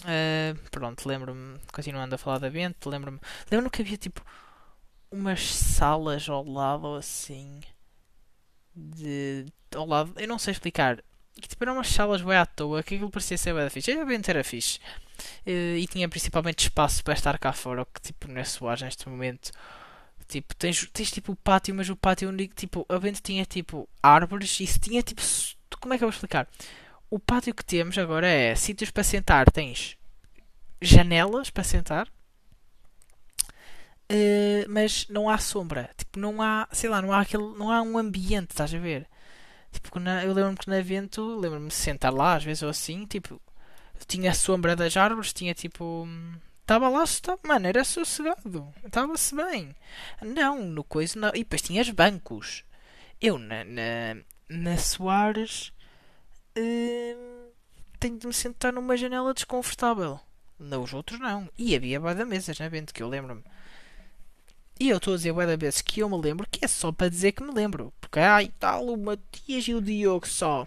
Uh, 0.04 0.58
pronto, 0.70 1.08
lembro-me, 1.08 1.58
continuando 1.72 2.14
a 2.14 2.18
falar 2.18 2.38
da 2.38 2.50
Bento, 2.50 2.90
lembro-me 2.90 3.18
lembro 3.50 3.70
que 3.70 3.80
havia 3.80 3.96
tipo 3.96 4.22
umas 5.10 5.46
salas 5.46 6.28
ao 6.28 6.44
lado 6.44 6.94
assim 6.94 7.60
de 8.76 9.46
ao 9.74 9.86
lado, 9.86 10.12
eu 10.16 10.28
não 10.28 10.38
sei 10.38 10.52
explicar 10.52 11.02
que 11.40 11.48
tipo 11.48 11.64
eram 11.64 11.74
umas 11.74 11.88
salas 11.88 12.20
bem 12.20 12.36
à 12.36 12.46
toa 12.46 12.82
que 12.82 12.96
aquilo 12.96 13.10
parecia 13.10 13.38
ser 13.38 13.54
bem 13.54 13.68
fixe, 13.70 13.92
a 13.92 14.04
Bento 14.04 14.28
era 14.28 14.44
fixe. 14.44 14.78
Uh, 15.46 15.76
e 15.78 15.86
tinha 15.86 16.08
principalmente 16.08 16.64
espaço 16.64 17.02
para 17.02 17.14
estar 17.14 17.38
cá 17.38 17.52
fora, 17.52 17.82
o 17.82 17.86
que 17.86 18.00
tipo 18.00 18.28
não 18.28 18.40
é 18.40 18.44
suave 18.44 18.84
neste 18.84 19.08
momento. 19.08 19.50
Tipo, 20.28 20.54
tens, 20.56 20.88
tens 20.92 21.10
tipo 21.10 21.32
o 21.32 21.36
pátio, 21.36 21.74
mas 21.74 21.88
o 21.88 21.96
pátio 21.96 22.28
único, 22.28 22.54
tipo, 22.54 22.86
a 22.88 22.98
Bento 22.98 23.20
tinha 23.22 23.44
tipo 23.44 23.88
árvores 24.02 24.58
e 24.60 24.66
se 24.66 24.78
tinha 24.78 25.02
tipo, 25.02 25.22
como 25.80 25.94
é 25.94 25.98
que 25.98 26.04
eu 26.04 26.08
vou 26.08 26.14
explicar? 26.14 26.48
O 27.10 27.18
pátio 27.18 27.54
que 27.54 27.64
temos 27.64 27.98
agora 27.98 28.26
é 28.28 28.54
sítios 28.54 28.90
para 28.90 29.04
sentar. 29.04 29.50
Tens 29.50 29.96
janelas 30.80 31.50
para 31.50 31.64
sentar, 31.64 32.08
uh, 34.10 34.68
mas 34.68 35.06
não 35.08 35.28
há 35.28 35.38
sombra. 35.38 35.90
Tipo, 35.96 36.18
não 36.18 36.42
há, 36.42 36.68
sei 36.72 36.90
lá, 36.90 37.00
não 37.00 37.12
há 37.12 37.20
aquele, 37.20 37.54
não 37.56 37.70
há 37.70 37.82
um 37.82 37.98
ambiente, 37.98 38.50
estás 38.50 38.74
a 38.74 38.78
ver? 38.78 39.08
Tipo, 39.72 39.98
na, 39.98 40.24
eu 40.24 40.32
lembro-me 40.32 40.56
que 40.56 40.68
no 40.68 40.76
evento, 40.76 41.38
lembro-me 41.38 41.68
de 41.68 41.74
sentar 41.74 42.12
lá, 42.12 42.34
às 42.36 42.44
vezes 42.44 42.62
ou 42.62 42.68
assim, 42.68 43.06
tipo, 43.06 43.40
tinha 44.06 44.30
a 44.30 44.34
sombra 44.34 44.76
das 44.76 44.96
árvores, 44.96 45.32
tinha 45.32 45.54
tipo. 45.54 46.08
Estava 46.60 46.88
lá, 46.88 47.04
mano, 47.46 47.66
era 47.66 47.84
sossegado. 47.84 48.72
Estava-se 48.84 49.34
bem. 49.34 49.74
Não, 50.22 50.64
no 50.64 50.82
coisa 50.82 51.18
não. 51.18 51.28
E 51.28 51.40
depois 51.40 51.60
tinhas 51.60 51.90
bancos. 51.90 52.64
Eu 53.20 53.38
na, 53.38 53.64
na, 53.64 54.16
na 54.48 54.78
Soares 54.78 55.73
uh, 56.56 57.52
tenho 57.98 58.18
de 58.18 58.26
me 58.26 58.32
sentar 58.32 58.72
numa 58.72 58.96
janela 58.96 59.34
desconfortável. 59.34 60.20
Nos 60.58 60.92
outros 60.92 61.18
não. 61.18 61.48
E 61.58 61.74
havia 61.74 62.00
bué 62.00 62.14
da 62.14 62.24
mesas 62.24 62.58
na 62.58 62.68
venda 62.68 62.92
que 62.92 63.02
eu 63.02 63.08
lembro-me. 63.08 63.42
E 64.78 64.88
eu 64.88 64.96
estou 64.96 65.14
a 65.14 65.16
dizer 65.16 65.32
bué 65.32 65.56
vezes 65.56 65.82
que 65.82 66.00
eu 66.00 66.08
me 66.08 66.16
lembro, 66.16 66.46
que 66.50 66.64
é 66.64 66.68
só 66.68 66.90
para 66.90 67.08
dizer 67.08 67.32
que 67.32 67.42
me 67.42 67.52
lembro. 67.52 67.92
Porque, 68.00 68.18
ai, 68.18 68.52
tal, 68.58 68.86
o 68.86 68.96
Matias 68.96 69.66
e 69.68 69.74
o 69.74 69.80
Diogo 69.80 70.26
só. 70.26 70.66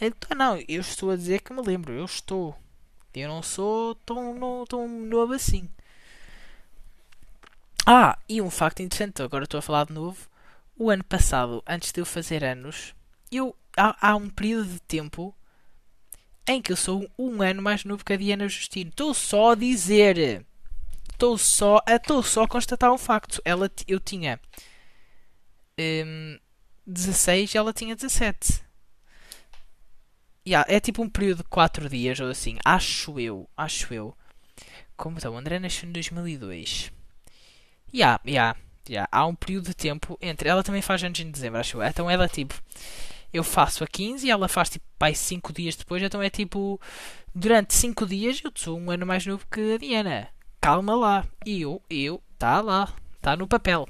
Então, 0.00 0.36
não, 0.36 0.56
eu 0.68 0.80
estou 0.80 1.10
a 1.10 1.16
dizer 1.16 1.40
que 1.40 1.52
me 1.52 1.62
lembro. 1.62 1.92
Eu 1.92 2.04
estou. 2.04 2.56
Eu 3.14 3.28
não 3.28 3.42
sou 3.42 3.94
tão, 3.96 4.34
não, 4.34 4.64
tão 4.66 4.88
novo 4.88 5.32
assim. 5.32 5.68
Ah, 7.86 8.18
e 8.28 8.40
um 8.40 8.50
facto 8.50 8.80
interessante, 8.80 9.22
agora 9.22 9.44
estou 9.44 9.58
a 9.58 9.62
falar 9.62 9.86
de 9.86 9.92
novo. 9.92 10.28
O 10.78 10.90
ano 10.90 11.04
passado, 11.04 11.62
antes 11.66 11.92
de 11.92 12.00
eu 12.00 12.06
fazer 12.06 12.44
anos, 12.44 12.94
eu 13.32 13.54
há, 13.76 14.10
há 14.10 14.16
um 14.16 14.28
período 14.28 14.68
de 14.70 14.80
tempo 14.80 15.34
em 16.46 16.60
que 16.60 16.72
eu 16.72 16.76
sou 16.76 17.08
um 17.18 17.42
ano 17.42 17.62
mais 17.62 17.84
novo 17.84 18.04
que 18.04 18.12
a 18.12 18.16
Diana 18.16 18.48
Justino. 18.48 18.90
Estou 18.90 19.14
só 19.14 19.52
a 19.52 19.54
dizer. 19.54 20.44
Estou 21.12 21.38
só, 21.38 21.80
estou 21.86 22.22
só 22.22 22.42
a 22.44 22.48
constatar 22.48 22.92
um 22.92 22.98
facto. 22.98 23.40
Ela, 23.44 23.70
eu 23.86 24.00
tinha 24.00 24.40
um, 25.78 26.38
16 26.86 27.54
e 27.54 27.58
ela 27.58 27.72
tinha 27.72 27.94
17. 27.94 28.62
Yeah, 30.46 30.66
é 30.72 30.80
tipo 30.80 31.02
um 31.02 31.08
período 31.08 31.38
de 31.38 31.44
4 31.44 31.88
dias 31.88 32.18
ou 32.18 32.28
assim. 32.28 32.58
Acho 32.64 33.20
eu. 33.20 33.48
Acho 33.56 33.92
eu. 33.92 34.16
Como 34.96 35.18
então? 35.18 35.34
O 35.34 35.38
André 35.38 35.58
nasceu 35.58 35.88
em 35.88 35.92
2002. 35.92 36.90
Yeah, 37.94 38.20
yeah, 38.26 38.58
yeah. 38.88 39.08
Há 39.12 39.26
um 39.26 39.34
período 39.34 39.68
de 39.68 39.74
tempo 39.74 40.18
entre. 40.20 40.48
Ela 40.48 40.62
também 40.62 40.82
faz 40.82 41.04
anos 41.04 41.20
em 41.20 41.30
dezembro, 41.30 41.60
acho 41.60 41.76
eu. 41.76 41.82
Então 41.82 42.10
ela 42.10 42.28
tipo 42.28 42.54
eu 43.32 43.44
faço 43.44 43.84
a 43.84 43.86
15 43.86 44.26
e 44.26 44.30
ela 44.30 44.48
faz 44.48 44.70
tipo 44.70 44.84
pai 44.98 45.14
5 45.14 45.52
dias 45.52 45.76
depois, 45.76 46.02
então 46.02 46.22
é 46.22 46.30
tipo 46.30 46.80
durante 47.34 47.74
5 47.74 48.06
dias 48.06 48.40
eu 48.44 48.50
sou 48.54 48.78
um 48.78 48.90
ano 48.90 49.06
mais 49.06 49.24
novo 49.26 49.46
que 49.50 49.74
a 49.74 49.78
Diana. 49.78 50.28
Calma 50.60 50.94
lá. 50.94 51.26
E 51.46 51.62
eu, 51.62 51.82
eu, 51.88 52.22
tá 52.38 52.60
lá, 52.60 52.92
tá 53.20 53.36
no 53.36 53.48
papel. 53.48 53.88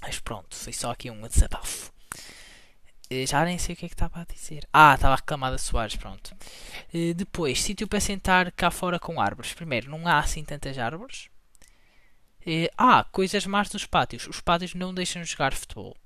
Mas 0.00 0.20
pronto, 0.20 0.54
foi 0.54 0.72
só 0.72 0.90
aqui 0.90 1.10
um 1.10 1.26
desabafo. 1.26 1.92
Eh, 3.10 3.26
já 3.26 3.44
nem 3.44 3.58
sei 3.58 3.74
o 3.74 3.78
que 3.78 3.86
é 3.86 3.88
que 3.88 3.94
estava 3.94 4.20
a 4.20 4.24
dizer. 4.24 4.66
Ah, 4.72 4.94
estava 4.94 5.14
a 5.14 5.16
reclamar 5.16 5.50
da 5.50 5.58
Soares, 5.58 5.96
pronto. 5.96 6.34
Eh, 6.92 7.14
depois, 7.14 7.62
sítio 7.62 7.88
para 7.88 8.00
sentar 8.00 8.52
cá 8.52 8.70
fora 8.70 8.98
com 8.98 9.20
árvores. 9.20 9.52
Primeiro, 9.52 9.90
não 9.90 10.06
há 10.06 10.18
assim 10.18 10.44
tantas 10.44 10.78
árvores. 10.78 11.28
Ah, 12.76 13.04
coisas 13.10 13.46
más 13.46 13.70
dos 13.70 13.86
pátios. 13.86 14.26
Os 14.28 14.40
pátios 14.40 14.74
não 14.74 14.92
deixam 14.92 15.24
jogar 15.24 15.54
futebol. 15.54 15.96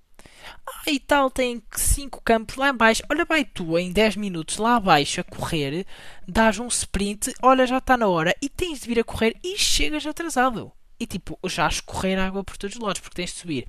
Ah, 0.67 0.91
e 0.91 0.99
tal, 1.01 1.31
tem 1.31 1.63
5 1.73 2.23
campos 2.23 2.57
lá 2.57 2.71
embaixo. 2.71 3.03
Olha, 3.11 3.25
vai 3.25 3.45
tu 3.45 3.79
em 3.79 3.93
10 3.93 4.17
minutos 4.17 4.57
lá 4.59 4.77
abaixo 4.77 5.21
a 5.21 5.25
correr, 5.25 5.87
dás 6.27 6.59
um 6.59 6.67
sprint, 6.69 7.33
olha, 7.43 7.67
já 7.67 7.79
está 7.79 7.97
na 7.97 8.07
hora, 8.07 8.35
e 8.41 8.49
tens 8.49 8.81
de 8.81 8.89
vir 8.89 9.01
a 9.01 9.05
correr 9.05 9.37
e 9.43 9.59
chegas 9.59 10.07
atrasado. 10.07 10.73
E 11.01 11.07
tipo, 11.07 11.39
já 11.47 11.69
escorrer 11.69 12.19
água 12.19 12.43
por 12.43 12.57
todos 12.57 12.77
os 12.77 12.83
lados, 12.83 13.01
porque 13.01 13.15
tens 13.15 13.33
de 13.33 13.39
subir 13.39 13.69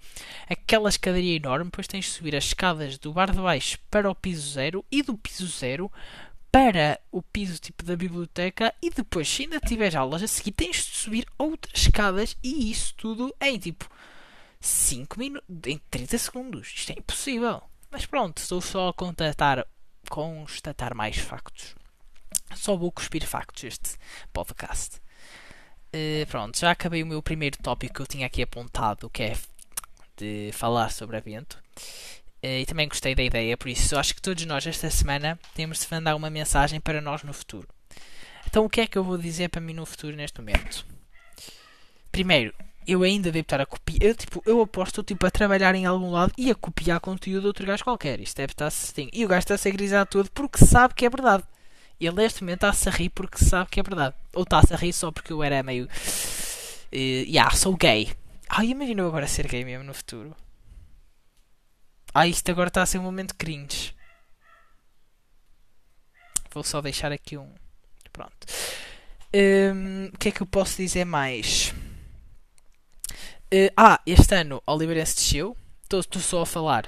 aquela 0.49 0.89
escadaria 0.89 1.35
enorme, 1.35 1.65
depois 1.65 1.87
tens 1.87 2.05
de 2.05 2.11
subir 2.11 2.35
as 2.35 2.45
escadas 2.45 2.97
do 2.97 3.13
bar 3.13 3.31
de 3.31 3.39
baixo 3.39 3.77
para 3.91 4.09
o 4.09 4.15
piso 4.15 4.49
zero 4.49 4.83
e 4.91 5.03
do 5.03 5.15
piso 5.15 5.45
zero 5.45 5.91
para 6.51 6.99
o 7.11 7.21
piso 7.21 7.59
tipo 7.59 7.83
da 7.83 7.95
biblioteca 7.95 8.73
e 8.81 8.89
depois, 8.89 9.29
se 9.29 9.43
ainda 9.43 9.59
tiveres 9.59 9.93
aulas 9.93 10.23
a 10.23 10.27
seguir, 10.27 10.51
tens 10.53 10.77
de 10.77 10.97
subir 10.97 11.27
outras 11.37 11.81
escadas 11.81 12.35
e 12.43 12.71
isso 12.71 12.95
tudo 12.95 13.33
em 13.39 13.59
tipo 13.59 13.87
5 14.59 15.19
minutos, 15.19 15.47
em 15.65 15.79
30 15.89 16.17
segundos. 16.17 16.73
Isto 16.75 16.91
é 16.91 16.95
impossível. 16.99 17.61
Mas 17.91 18.05
pronto, 18.05 18.37
estou 18.37 18.61
só 18.61 18.89
a 18.89 18.93
constatar, 18.93 19.65
constatar 20.09 20.95
mais 20.95 21.17
factos. 21.17 21.75
Só 22.55 22.75
vou 22.75 22.91
cuspir 22.91 23.25
factos 23.25 23.63
este 23.63 23.97
podcast. 24.33 24.97
Uh, 25.93 26.25
pronto, 26.27 26.59
já 26.59 26.71
acabei 26.71 27.01
o 27.01 27.07
meu 27.07 27.21
primeiro 27.21 27.57
tópico 27.57 27.95
que 27.95 28.01
eu 28.01 28.07
tinha 28.07 28.27
aqui 28.27 28.43
apontado, 28.43 29.09
que 29.09 29.23
é 29.23 29.37
de 30.17 30.51
falar 30.53 30.91
sobre 30.91 31.17
evento. 31.17 31.57
Uh, 32.43 32.61
e 32.61 32.65
também 32.65 32.87
gostei 32.87 33.15
da 33.15 33.23
ideia, 33.23 33.57
por 33.57 33.69
isso 33.69 33.97
acho 33.97 34.13
que 34.13 34.21
todos 34.21 34.45
nós 34.45 34.65
esta 34.65 34.89
semana 34.89 35.39
temos 35.55 35.79
de 35.79 35.87
mandar 35.91 36.15
uma 36.15 36.29
mensagem 36.29 36.79
para 36.79 37.01
nós 37.01 37.23
no 37.23 37.33
futuro. 37.33 37.67
Então 38.45 38.65
o 38.65 38.69
que 38.69 38.81
é 38.81 38.87
que 38.87 38.97
eu 38.97 39.03
vou 39.03 39.17
dizer 39.17 39.49
para 39.49 39.61
mim 39.61 39.73
no 39.73 39.85
futuro 39.85 40.15
neste 40.15 40.39
momento? 40.39 40.85
Primeiro, 42.11 42.53
eu 42.87 43.03
ainda 43.03 43.31
devo 43.31 43.43
estar 43.43 43.61
a 43.61 43.65
copiar. 43.65 43.99
Eu, 44.01 44.15
tipo, 44.15 44.41
eu 44.45 44.61
aposto 44.61 45.03
tipo, 45.03 45.25
a 45.25 45.31
trabalhar 45.31 45.75
em 45.75 45.85
algum 45.85 46.11
lado 46.11 46.33
e 46.37 46.49
a 46.49 46.55
copiar 46.55 46.99
conteúdo 46.99 47.41
de 47.41 47.47
outro 47.47 47.65
gajo 47.65 47.83
qualquer. 47.83 48.19
Isto 48.19 48.37
deve 48.37 48.53
estar 48.53 48.67
assim. 48.67 49.09
E 49.13 49.23
o 49.25 49.27
gajo 49.27 49.39
está-se 49.39 49.67
a 49.67 49.71
grisar 49.71 50.07
todo 50.07 50.29
porque 50.31 50.63
sabe 50.65 50.93
que 50.93 51.05
é 51.05 51.09
verdade. 51.09 51.43
Ele 51.99 52.15
neste 52.15 52.41
momento 52.41 52.65
está-se 52.65 52.87
a 52.89 52.91
rir 52.91 53.09
porque 53.09 53.43
sabe 53.43 53.69
que 53.69 53.79
é 53.79 53.83
verdade. 53.83 54.15
Ou 54.33 54.43
está-se 54.43 54.73
a 54.73 54.77
rir 54.77 54.93
só 54.93 55.11
porque 55.11 55.33
eu 55.33 55.43
era 55.43 55.61
meio. 55.61 55.85
Uh, 55.85 57.25
yeah, 57.27 57.51
sou 57.51 57.75
gay. 57.75 58.11
Ai, 58.47 58.67
imagina 58.67 59.01
eu 59.01 59.07
agora 59.07 59.27
ser 59.27 59.47
gay 59.47 59.63
mesmo 59.63 59.83
no 59.83 59.93
futuro. 59.93 60.35
Ah, 62.13 62.27
isto 62.27 62.49
agora 62.49 62.69
está 62.69 62.81
a 62.81 62.85
ser 62.85 62.97
um 62.97 63.03
momento 63.03 63.35
cringe. 63.35 63.93
Vou 66.51 66.63
só 66.63 66.81
deixar 66.81 67.11
aqui 67.11 67.37
um. 67.37 67.53
Pronto. 68.11 68.47
Um, 69.33 70.05
o 70.07 70.17
que 70.17 70.29
é 70.29 70.31
que 70.31 70.41
eu 70.41 70.47
posso 70.47 70.77
dizer 70.77 71.05
mais? 71.05 71.73
Uh, 73.51 73.73
ah, 73.75 73.99
este 74.05 74.35
ano 74.35 74.61
o 74.65 74.71
Oliveirense 74.71 75.15
desceu. 75.15 75.57
Estou 75.91 76.21
só 76.21 76.43
a 76.43 76.45
falar, 76.45 76.87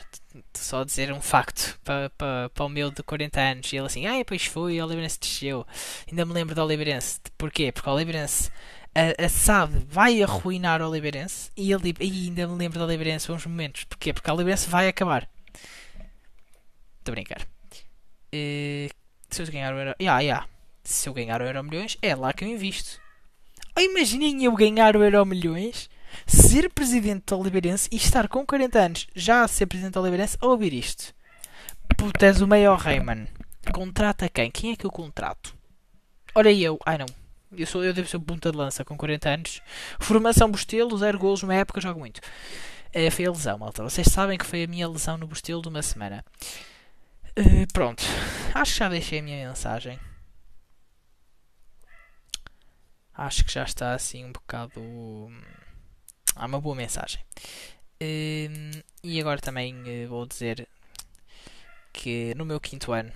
só 0.54 0.82
a 0.82 0.86
dizer 0.86 1.12
um 1.12 1.20
facto 1.20 1.80
para 1.84 2.12
pa, 2.12 2.52
pa 2.54 2.66
o 2.66 2.70
meu 2.70 2.92
de 2.92 3.02
40 3.02 3.42
anos. 3.42 3.74
E 3.74 3.78
ele 3.78 3.88
assim, 3.88 4.06
ah, 4.06 4.24
pois 4.24 4.46
foi, 4.46 4.80
o 4.80 4.86
Oliveirense 4.86 5.20
desceu. 5.20 5.66
Ainda 6.08 6.24
me 6.24 6.34
lembro 6.34 6.54
do 6.54 6.64
Oliveirense. 6.64 7.20
Porquê? 7.36 7.72
Porque 7.72 7.90
o 7.90 7.94
Oliveirense, 7.94 8.52
a, 8.94 9.26
a 9.26 9.66
vai 9.88 10.22
arruinar 10.22 10.84
o 10.84 10.88
Oliveirense. 10.88 11.50
E, 11.58 11.72
ele, 11.72 11.96
e 12.00 12.28
ainda 12.28 12.48
me 12.48 12.56
lembro 12.56 12.78
do 12.78 12.86
Oliveirense 12.86 13.32
uns 13.32 13.44
momentos. 13.44 13.86
Porquê? 13.86 14.14
Porque 14.14 14.30
o 14.30 14.34
Oliveirense 14.36 14.70
vai 14.70 14.88
acabar. 14.88 15.28
Estou 17.00 17.12
a 17.12 17.16
brincar. 17.16 17.42
Uh, 17.42 18.88
se 19.32 19.42
eu 19.42 19.52
ganhar 19.52 19.74
o 19.74 19.80
Euro... 19.80 19.96
Yeah, 20.00 20.22
yeah. 20.22 20.48
Se 20.84 21.10
eu 21.10 21.14
ganhar 21.14 21.42
o 21.42 21.46
Euro 21.46 21.64
Milhões, 21.64 21.98
é 22.04 22.16
lá 22.16 22.32
que 22.34 22.44
eu 22.44 22.48
invisto. 22.48 23.02
Oh, 23.76 23.82
imaginem 23.82 24.44
eu 24.44 24.56
ganhar 24.56 24.96
o 24.96 25.04
Euro 25.04 25.26
Milhões 25.26 25.90
ser 26.26 26.70
presidente 26.70 27.26
do 27.28 27.40
Oliveirense 27.40 27.90
e 27.92 27.96
estar 27.96 28.28
com 28.28 28.46
40 28.46 28.80
anos 28.80 29.08
já 29.16 29.44
a 29.44 29.48
ser 29.48 29.66
presidente 29.66 29.94
do 29.94 30.02
Oliveirense 30.02 30.38
a 30.40 30.48
ouvir 30.48 30.74
isto. 30.74 31.14
Puta, 31.98 32.26
és 32.26 32.42
o 32.42 32.48
maior 32.48 32.80
rei, 32.80 33.00
mano. 33.00 33.28
Contrata 33.74 34.30
quem? 34.30 34.50
Quem 34.50 34.72
é 34.72 34.76
que 34.76 34.86
eu 34.86 34.92
contrato? 34.92 35.56
Olha 36.34 36.52
eu. 36.52 36.80
Ai 36.86 36.98
não. 36.98 37.08
Eu, 37.56 37.68
sou, 37.68 37.84
eu 37.84 37.94
devo 37.94 38.08
ser 38.08 38.20
ponta 38.20 38.52
de 38.52 38.58
lança 38.58 38.86
com 38.86 38.96
40 38.96 39.30
anos. 39.30 39.62
Formação 40.00 40.50
Bostelo, 40.50 40.98
zero 40.98 41.20
golos 41.20 41.42
numa 41.44 41.56
época, 41.56 41.82
jogo 41.82 42.00
muito. 42.00 42.22
É, 42.94 43.10
foi 43.10 43.26
a 43.26 43.32
lesão, 43.32 43.58
malta. 43.58 43.84
Vocês 43.84 44.08
sabem 44.08 44.38
que 44.38 44.46
foi 44.46 44.64
a 44.64 44.68
minha 44.68 44.88
lesão 44.88 45.18
no 45.18 45.28
Bostelo 45.28 45.62
de 45.62 45.70
uma 45.70 45.82
semana. 45.82 46.24
Uh, 47.38 47.72
pronto. 47.74 48.04
Acho 48.54 48.74
que 48.74 48.80
já 48.80 48.90
deixei 48.90 49.20
a 49.20 49.24
minha 49.24 49.48
mensagem. 49.48 50.00
Acho 53.14 53.44
que 53.46 53.52
já 53.52 53.64
está 53.64 53.94
assim 53.94 54.26
um 54.26 54.32
bocado. 54.32 54.82
Hum, 56.36 56.42
há 56.42 56.46
uma 56.46 56.62
boa 56.62 56.76
mensagem. 56.76 57.22
Uh, 58.02 58.84
e 59.04 59.20
agora 59.20 59.40
também 59.40 59.76
uh, 59.76 60.08
vou 60.10 60.26
dizer 60.26 60.68
que 61.94 62.34
no 62.36 62.46
meu 62.46 62.60
quinto 62.60 62.92
ano 62.92 63.12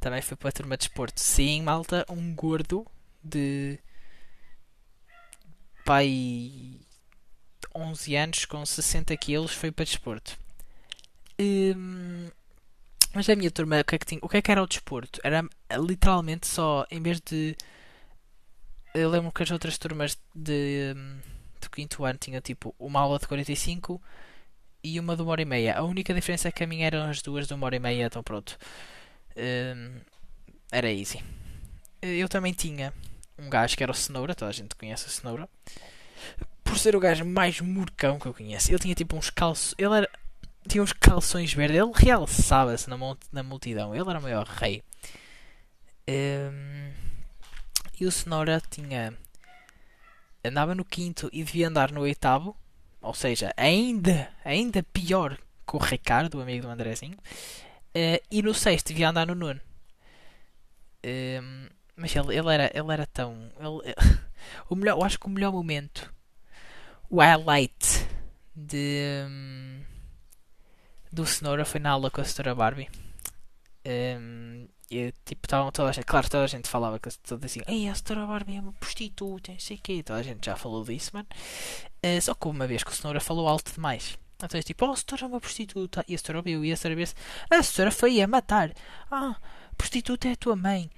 também 0.00 0.20
fui 0.20 0.36
para 0.36 0.50
a 0.50 0.52
turma 0.52 0.76
de 0.76 0.84
esporte. 0.84 1.20
Sim, 1.20 1.62
malta, 1.62 2.04
um 2.10 2.34
gordo 2.34 2.86
de 3.22 3.78
pai 5.84 6.80
11 7.74 8.16
anos 8.16 8.44
com 8.44 8.64
60 8.64 9.16
quilos 9.16 9.52
foi 9.52 9.70
para 9.72 9.84
desporto. 9.84 10.38
Um, 11.40 12.30
mas 13.14 13.28
a 13.28 13.36
minha 13.36 13.50
turma, 13.50 13.80
o 13.80 13.84
que, 13.84 13.94
é 13.94 13.98
que 13.98 14.06
tinha, 14.06 14.20
o 14.22 14.28
que 14.28 14.36
é 14.36 14.42
que 14.42 14.50
era 14.50 14.62
o 14.62 14.66
desporto? 14.66 15.20
Era 15.22 15.42
literalmente 15.78 16.46
só, 16.46 16.86
em 16.90 17.00
vez 17.00 17.20
de. 17.20 17.56
Eu 18.94 19.10
lembro 19.10 19.32
que 19.32 19.42
as 19.42 19.50
outras 19.50 19.78
turmas 19.78 20.18
de. 20.34 20.94
Um, 20.96 21.18
do 21.18 21.43
quinto 21.74 22.04
ano 22.04 22.18
tinha 22.18 22.40
tipo 22.40 22.74
uma 22.78 23.00
aula 23.00 23.18
de 23.18 23.26
45 23.26 24.00
e 24.82 25.00
uma 25.00 25.16
de 25.16 25.22
uma 25.22 25.32
hora 25.32 25.42
e 25.42 25.44
meia. 25.44 25.78
A 25.78 25.82
única 25.82 26.14
diferença 26.14 26.48
é 26.48 26.52
que 26.52 26.62
a 26.62 26.66
minha 26.66 26.86
eram 26.86 27.08
as 27.08 27.20
duas 27.22 27.46
de 27.46 27.54
uma 27.54 27.66
hora 27.66 27.76
e 27.76 27.80
meia, 27.80 28.06
então 28.06 28.22
pronto. 28.22 28.56
Um, 29.36 30.00
era 30.70 30.92
easy. 30.92 31.22
Eu 32.00 32.28
também 32.28 32.52
tinha 32.52 32.92
um 33.38 33.48
gajo 33.48 33.76
que 33.76 33.82
era 33.82 33.90
o 33.90 33.94
Cenoura, 33.94 34.34
toda 34.34 34.50
a 34.50 34.54
gente 34.54 34.76
conhece 34.76 35.06
o 35.06 35.10
Cenoura. 35.10 35.48
Por 36.62 36.78
ser 36.78 36.94
o 36.94 37.00
gajo 37.00 37.24
mais 37.24 37.60
murcão 37.60 38.18
que 38.18 38.26
eu 38.26 38.34
conheço. 38.34 38.70
Ele 38.70 38.78
tinha 38.78 38.94
tipo 38.94 39.16
uns 39.16 39.30
calços. 39.30 39.74
Ele 39.78 39.94
era. 39.94 40.10
Tinha 40.68 40.82
uns 40.82 40.92
calções 40.92 41.52
verdes. 41.52 41.76
Ele 41.76 41.92
realçava-se 41.94 42.88
na, 42.88 42.96
na 43.32 43.42
multidão. 43.42 43.94
Ele 43.94 44.08
era 44.08 44.18
o 44.18 44.22
maior 44.22 44.46
rei. 44.46 44.82
Um, 46.08 46.92
e 47.98 48.06
o 48.06 48.12
Cenoura 48.12 48.62
tinha 48.70 49.14
andava 50.44 50.74
no 50.74 50.84
quinto 50.84 51.28
e 51.32 51.42
devia 51.42 51.68
andar 51.68 51.90
no 51.90 52.02
oitavo, 52.02 52.56
ou 53.00 53.14
seja, 53.14 53.52
ainda, 53.56 54.28
ainda 54.44 54.82
pior 54.82 55.38
que 55.66 55.76
o 55.76 55.78
Ricardo, 55.78 56.38
o 56.38 56.42
amigo 56.42 56.66
do 56.66 56.70
Andrezinho, 56.70 57.16
uh, 57.16 58.22
e 58.30 58.42
no 58.42 58.52
sexto 58.52 58.88
devia 58.88 59.08
andar 59.08 59.26
no 59.26 59.34
nono. 59.34 59.60
Uh, 61.04 61.70
mas 61.96 62.14
ele, 62.14 62.36
ele, 62.36 62.52
era, 62.52 62.70
ele 62.74 62.92
era 62.92 63.06
tão. 63.06 63.50
Ele, 63.58 63.94
o 64.68 64.74
melhor, 64.74 64.98
eu 64.98 65.04
acho 65.04 65.18
que 65.18 65.26
o 65.26 65.30
melhor 65.30 65.52
momento, 65.52 66.12
o 67.08 67.20
highlight 67.20 68.06
de, 68.54 69.24
um, 69.28 69.82
do 71.12 71.26
Cenoura 71.26 71.64
foi 71.64 71.80
na 71.80 71.90
aula 71.90 72.10
com 72.10 72.20
a 72.20 72.24
Cenoura 72.24 72.54
Barbie. 72.54 72.90
Um, 73.86 74.66
e, 74.90 75.12
tipo, 75.24 75.46
estavam 75.46 75.70
toda 75.72 75.90
a 75.90 75.92
gente, 75.92 76.04
claro, 76.04 76.28
toda 76.28 76.44
a 76.44 76.48
gente 76.48 76.68
falava 76.68 76.98
que 76.98 77.08
toda 77.18 77.46
assim, 77.46 77.60
ei, 77.66 77.88
a 77.88 77.94
Cenoura 77.94 78.26
Barbie 78.26 78.56
é 78.56 78.60
uma 78.60 78.72
prostituta, 78.74 79.52
não 79.52 79.58
sei 79.58 79.76
o 79.76 79.80
quê, 79.80 80.02
toda 80.02 80.18
a 80.18 80.22
gente 80.22 80.44
já 80.44 80.56
falou 80.56 80.84
disso, 80.84 81.10
mano. 81.14 81.26
Uh, 82.04 82.20
só 82.20 82.34
que 82.34 82.48
uma 82.48 82.66
vez 82.66 82.82
que 82.82 82.90
o 82.90 82.94
Cenoura 82.94 83.20
falou 83.20 83.48
alto 83.48 83.72
demais. 83.72 84.18
Então 84.36 84.58
é 84.58 84.62
tipo, 84.62 84.86
oh, 84.86 84.92
a 84.92 84.96
Cenoura 84.96 85.24
é 85.24 85.26
uma 85.26 85.40
prostituta. 85.40 86.04
E 86.06 86.14
a 86.14 86.18
Cenoura 86.18 86.42
viu, 86.42 86.64
e 86.64 86.72
a 86.72 86.76
Cenoura 86.76 87.04
viu 87.04 87.14
a 87.50 87.62
Cenoura 87.62 87.90
foi 87.90 88.20
a 88.20 88.26
matar. 88.26 88.72
Ah, 89.10 89.36
prostituta 89.76 90.28
é 90.28 90.32
a 90.32 90.36
tua 90.36 90.56
mãe. 90.56 90.90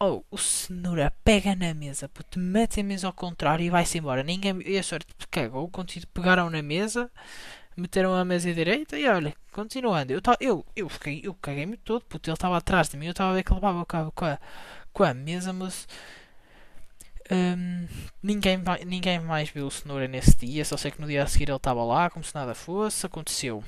Oh, 0.00 0.22
o 0.30 0.38
Cenoura 0.38 1.12
pega 1.24 1.54
na 1.54 1.72
mesa, 1.74 2.08
puto, 2.08 2.38
mete 2.38 2.80
a 2.80 2.84
mesa 2.84 3.06
ao 3.06 3.12
contrário 3.12 3.64
e 3.64 3.70
vai-se 3.70 3.98
embora. 3.98 4.22
Ninguém, 4.22 4.60
e 4.66 4.78
a 4.78 4.82
Cenoura 4.82 5.04
tipo, 5.04 5.28
cagou, 5.30 5.70
pegaram 6.12 6.50
na 6.50 6.62
mesa 6.62 7.10
meteram 7.76 8.14
a 8.14 8.24
mesa 8.24 8.52
direita 8.52 8.98
e 8.98 9.06
olha, 9.08 9.34
continuando. 9.52 10.12
Eu, 10.12 10.20
eu, 10.40 10.66
eu 10.76 10.88
fiquei, 10.88 11.20
eu 11.24 11.34
caguei-me 11.34 11.76
todo, 11.76 12.04
puto, 12.04 12.30
ele 12.30 12.34
estava 12.34 12.56
atrás 12.56 12.88
de 12.88 12.96
mim, 12.96 13.06
eu 13.06 13.12
estava 13.12 13.30
a 13.30 13.34
ver 13.34 13.42
que 13.42 13.52
ele 13.52 13.56
levava 13.56 13.80
o 13.80 13.86
cabo 13.86 14.12
com 14.12 14.24
a, 14.24 14.38
com 14.92 15.04
a 15.04 15.14
mesa, 15.14 15.52
mas 15.52 15.86
um, 17.30 17.88
ninguém, 18.22 18.58
ninguém 18.86 19.18
mais 19.20 19.48
viu 19.48 19.66
o 19.66 19.70
cenoura 19.70 20.06
nesse 20.06 20.36
dia, 20.36 20.64
só 20.64 20.76
sei 20.76 20.90
que 20.90 21.00
no 21.00 21.06
dia 21.06 21.22
a 21.22 21.26
seguir 21.26 21.48
ele 21.48 21.56
estava 21.56 21.82
lá, 21.84 22.10
como 22.10 22.24
se 22.24 22.34
nada 22.34 22.54
fosse, 22.54 23.06
aconteceu. 23.06 23.64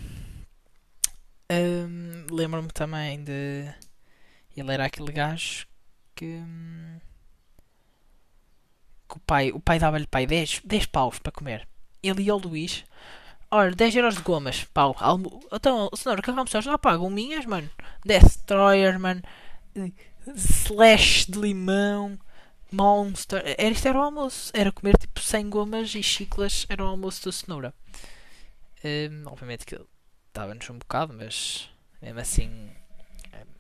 Um, 1.50 2.26
Lembro-me 2.30 2.68
também 2.68 3.22
de. 3.22 3.72
Ele 4.56 4.72
era 4.72 4.86
aquele 4.86 5.12
gajo 5.12 5.66
que. 6.14 6.24
Hum, 6.26 6.98
que 9.08 9.16
o 9.16 9.20
pai, 9.20 9.52
o 9.52 9.60
pai 9.60 9.78
dava-lhe 9.78 10.06
pai 10.06 10.26
10, 10.26 10.62
10 10.64 10.86
paus 10.86 11.18
para 11.18 11.32
comer. 11.32 11.66
Ele 12.02 12.24
e 12.24 12.32
o 12.32 12.36
Luís 12.36 12.84
Ora, 13.50 13.70
10 13.70 13.96
euros 13.96 14.16
de 14.16 14.22
gomas, 14.22 14.64
pau. 14.64 14.94
Almo... 14.98 15.40
Então, 15.52 15.88
senhor, 15.94 16.20
que 16.20 16.30
almoçaste? 16.30 16.68
Ah, 16.68 16.78
pá, 16.78 16.96
gominhas, 16.96 17.46
mano. 17.46 17.70
Destroyer, 18.04 18.98
mano. 18.98 19.22
Slash 20.26 21.30
de 21.30 21.38
limão. 21.38 22.18
Monster. 22.72 23.42
Era, 23.56 23.70
isto 23.70 23.86
era 23.86 23.98
o 23.98 24.02
almoço. 24.02 24.50
Era 24.52 24.72
comer 24.72 24.96
tipo 24.98 25.20
100 25.20 25.48
gomas 25.48 25.94
e 25.94 26.02
chiclas. 26.02 26.66
Era 26.68 26.84
o 26.84 26.88
almoço 26.88 27.24
da 27.24 27.32
cenoura. 27.32 27.72
Um, 28.84 29.26
obviamente 29.26 29.64
que 29.64 29.80
estava-nos 30.28 30.68
um 30.68 30.78
bocado, 30.78 31.14
mas 31.14 31.70
mesmo 32.02 32.20
assim. 32.20 32.70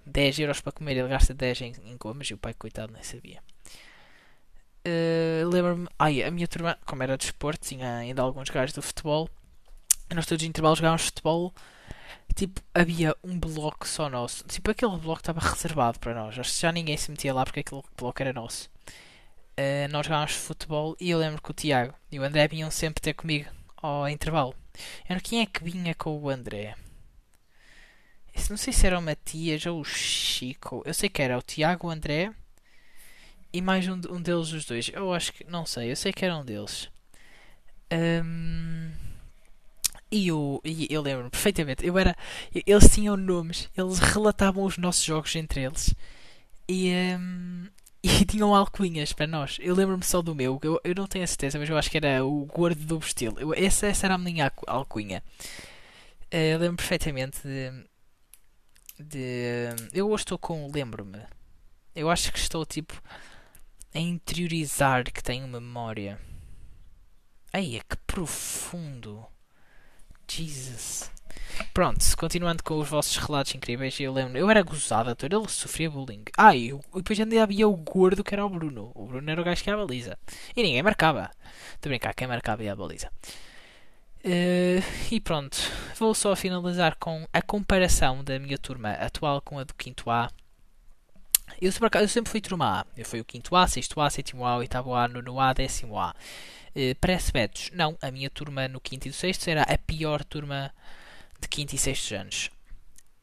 10 0.04 0.38
euros 0.38 0.60
para 0.60 0.72
comer, 0.72 0.96
ele 0.96 1.08
gasta 1.08 1.34
10 1.34 1.60
em, 1.62 1.72
em 1.84 1.96
gomas 1.96 2.28
e 2.28 2.34
o 2.34 2.38
pai, 2.38 2.54
coitado, 2.54 2.92
nem 2.92 3.02
sabia. 3.02 3.42
Uh, 4.86 5.48
Lembro-me, 5.48 5.88
ai, 5.98 6.22
a 6.22 6.30
minha 6.30 6.46
turma, 6.46 6.78
como 6.86 7.02
era 7.02 7.18
de 7.18 7.24
esporte, 7.24 7.68
tinha 7.68 7.96
ainda 7.96 8.22
alguns 8.22 8.48
gajos 8.48 8.72
do 8.72 8.82
futebol 8.82 9.28
nós 10.14 10.26
todos 10.26 10.44
em 10.44 10.48
intervalo 10.48 10.76
jogávamos 10.76 11.06
futebol 11.06 11.52
tipo, 12.36 12.60
havia 12.74 13.16
um 13.24 13.38
bloco 13.38 13.88
só 13.88 14.08
nosso. 14.08 14.44
Tipo, 14.44 14.70
aquele 14.70 14.96
bloco 14.98 15.20
estava 15.20 15.40
reservado 15.40 15.98
para 15.98 16.14
nós. 16.14 16.38
Acho 16.38 16.52
que 16.52 16.60
já 16.60 16.70
ninguém 16.70 16.96
se 16.96 17.10
metia 17.10 17.34
lá 17.34 17.44
porque 17.44 17.60
aquele 17.60 17.82
bloco 17.96 18.22
era 18.22 18.32
nosso. 18.32 18.70
Uh, 19.58 19.88
nós 19.90 20.04
jogávamos 20.06 20.34
futebol 20.34 20.94
e 21.00 21.10
eu 21.10 21.18
lembro 21.18 21.40
que 21.40 21.50
o 21.50 21.54
Tiago 21.54 21.94
e 22.12 22.20
o 22.20 22.22
André 22.22 22.46
vinham 22.46 22.70
sempre 22.70 23.00
ter 23.00 23.14
comigo 23.14 23.48
ao 23.76 24.08
intervalo. 24.08 24.54
Era 25.08 25.18
quem 25.18 25.40
é 25.40 25.46
que 25.46 25.64
vinha 25.64 25.94
com 25.94 26.18
o 26.20 26.28
André? 26.28 26.74
Esse, 28.34 28.50
não 28.50 28.58
sei 28.58 28.70
se 28.70 28.86
era 28.86 28.98
o 28.98 29.02
Matias 29.02 29.64
ou 29.64 29.80
o 29.80 29.84
Chico. 29.84 30.82
Eu 30.84 30.92
sei 30.92 31.08
que 31.08 31.22
era 31.22 31.38
o 31.38 31.42
Tiago, 31.42 31.86
o 31.88 31.90
André 31.90 32.30
e 33.50 33.62
mais 33.62 33.88
um, 33.88 33.94
um 34.10 34.20
deles, 34.20 34.52
os 34.52 34.66
dois. 34.66 34.90
Eu 34.92 35.10
acho 35.14 35.32
que. 35.32 35.44
Não 35.44 35.64
sei, 35.64 35.90
eu 35.90 35.96
sei 35.96 36.12
que 36.12 36.22
era 36.22 36.36
um 36.36 36.44
deles. 36.44 36.90
Um, 37.90 38.92
e 40.10 40.28
eu, 40.28 40.62
eu 40.88 41.02
lembro 41.02 41.30
perfeitamente. 41.30 41.84
Eu 41.84 41.98
era, 41.98 42.16
eles 42.66 42.88
tinham 42.88 43.16
nomes, 43.16 43.68
eles 43.76 43.98
relatavam 43.98 44.64
os 44.64 44.78
nossos 44.78 45.02
jogos 45.02 45.34
entre 45.34 45.64
eles 45.64 45.94
e, 46.68 46.92
um, 47.18 47.68
e 48.02 48.24
tinham 48.24 48.54
alcunhas 48.54 49.12
para 49.12 49.26
nós. 49.26 49.58
Eu 49.60 49.74
lembro-me 49.74 50.04
só 50.04 50.22
do 50.22 50.34
meu, 50.34 50.58
eu, 50.62 50.80
eu 50.84 50.94
não 50.94 51.06
tenho 51.06 51.24
a 51.24 51.26
certeza, 51.26 51.58
mas 51.58 51.68
eu 51.68 51.76
acho 51.76 51.90
que 51.90 51.96
era 51.96 52.24
o 52.24 52.44
Gordo 52.46 52.84
do 52.84 52.98
Estilo. 52.98 53.38
Eu, 53.40 53.54
essa, 53.54 53.86
essa 53.86 54.06
era 54.06 54.14
a 54.14 54.18
minha 54.18 54.52
alcunha. 54.66 55.22
Uh, 56.32 56.36
eu 56.36 56.58
lembro 56.58 56.76
perfeitamente 56.76 57.40
de, 57.42 57.70
de. 58.98 59.68
Eu 59.92 60.08
hoje 60.08 60.22
estou 60.22 60.38
com. 60.38 60.70
Lembro-me. 60.72 61.20
Eu 61.94 62.10
acho 62.10 62.32
que 62.32 62.38
estou 62.38 62.66
tipo 62.66 63.00
a 63.94 63.98
interiorizar 63.98 65.04
que 65.10 65.22
tenho 65.22 65.48
memória. 65.48 66.20
Ai, 67.52 67.76
é 67.76 67.80
que 67.80 67.96
profundo. 68.06 69.26
Jesus. 70.28 71.10
Pronto, 71.72 72.00
continuando 72.16 72.62
com 72.62 72.78
os 72.78 72.88
vossos 72.88 73.16
relatos 73.16 73.54
incríveis, 73.54 73.98
eu 74.00 74.12
lembro, 74.12 74.36
eu 74.38 74.50
era 74.50 74.62
gozado, 74.62 75.10
ator, 75.10 75.32
ele 75.32 75.48
sofria 75.48 75.90
bullying. 75.90 76.22
Ah, 76.36 76.54
e 76.54 76.78
depois 76.94 77.18
ainda 77.18 77.42
havia 77.42 77.68
o 77.68 77.76
gordo 77.76 78.22
que 78.22 78.34
era 78.34 78.44
o 78.44 78.48
Bruno. 78.48 78.92
O 78.94 79.06
Bruno 79.06 79.30
era 79.30 79.40
o 79.40 79.44
gajo 79.44 79.62
que 79.62 79.70
ia 79.70 79.74
a 79.74 79.78
baliza. 79.78 80.18
E 80.54 80.62
ninguém 80.62 80.82
marcava. 80.82 81.30
Estou 81.74 81.88
a 81.88 81.90
brincar, 81.90 82.14
quem 82.14 82.26
marcava 82.26 82.62
ia 82.62 82.72
a 82.72 82.76
baliza. 82.76 83.10
Uh, 84.24 84.82
e 85.10 85.20
pronto, 85.20 85.56
vou 85.98 86.12
só 86.14 86.34
finalizar 86.34 86.96
com 86.98 87.26
a 87.32 87.40
comparação 87.40 88.24
da 88.24 88.38
minha 88.38 88.58
turma 88.58 88.90
atual 88.92 89.40
com 89.40 89.58
a 89.58 89.64
do 89.64 89.72
5 89.80 90.10
A. 90.10 90.28
Eu, 91.60 91.70
eu 92.00 92.08
sempre 92.08 92.30
fui 92.30 92.40
turma 92.40 92.80
A. 92.80 92.86
Eu 92.96 93.04
fui 93.04 93.20
o 93.20 93.26
5 93.30 93.54
A, 93.56 93.68
6 93.68 93.88
A, 93.96 94.10
7 94.10 94.36
A, 94.36 94.56
8 94.56 94.76
A, 94.76 95.08
9 95.08 95.38
A, 95.38 95.52
10 95.52 95.84
A. 95.94 96.14
Parece 97.00 97.32
betos. 97.32 97.70
Não, 97.72 97.96
a 98.02 98.10
minha 98.10 98.28
turma 98.28 98.68
no 98.68 98.80
5 98.86 99.08
e 99.08 99.12
6 99.12 99.48
era 99.48 99.62
a 99.62 99.78
pior 99.78 100.22
turma 100.24 100.72
de 101.40 101.48
5 101.54 101.74
e 101.74 101.78
6 101.78 102.12
anos. 102.12 102.50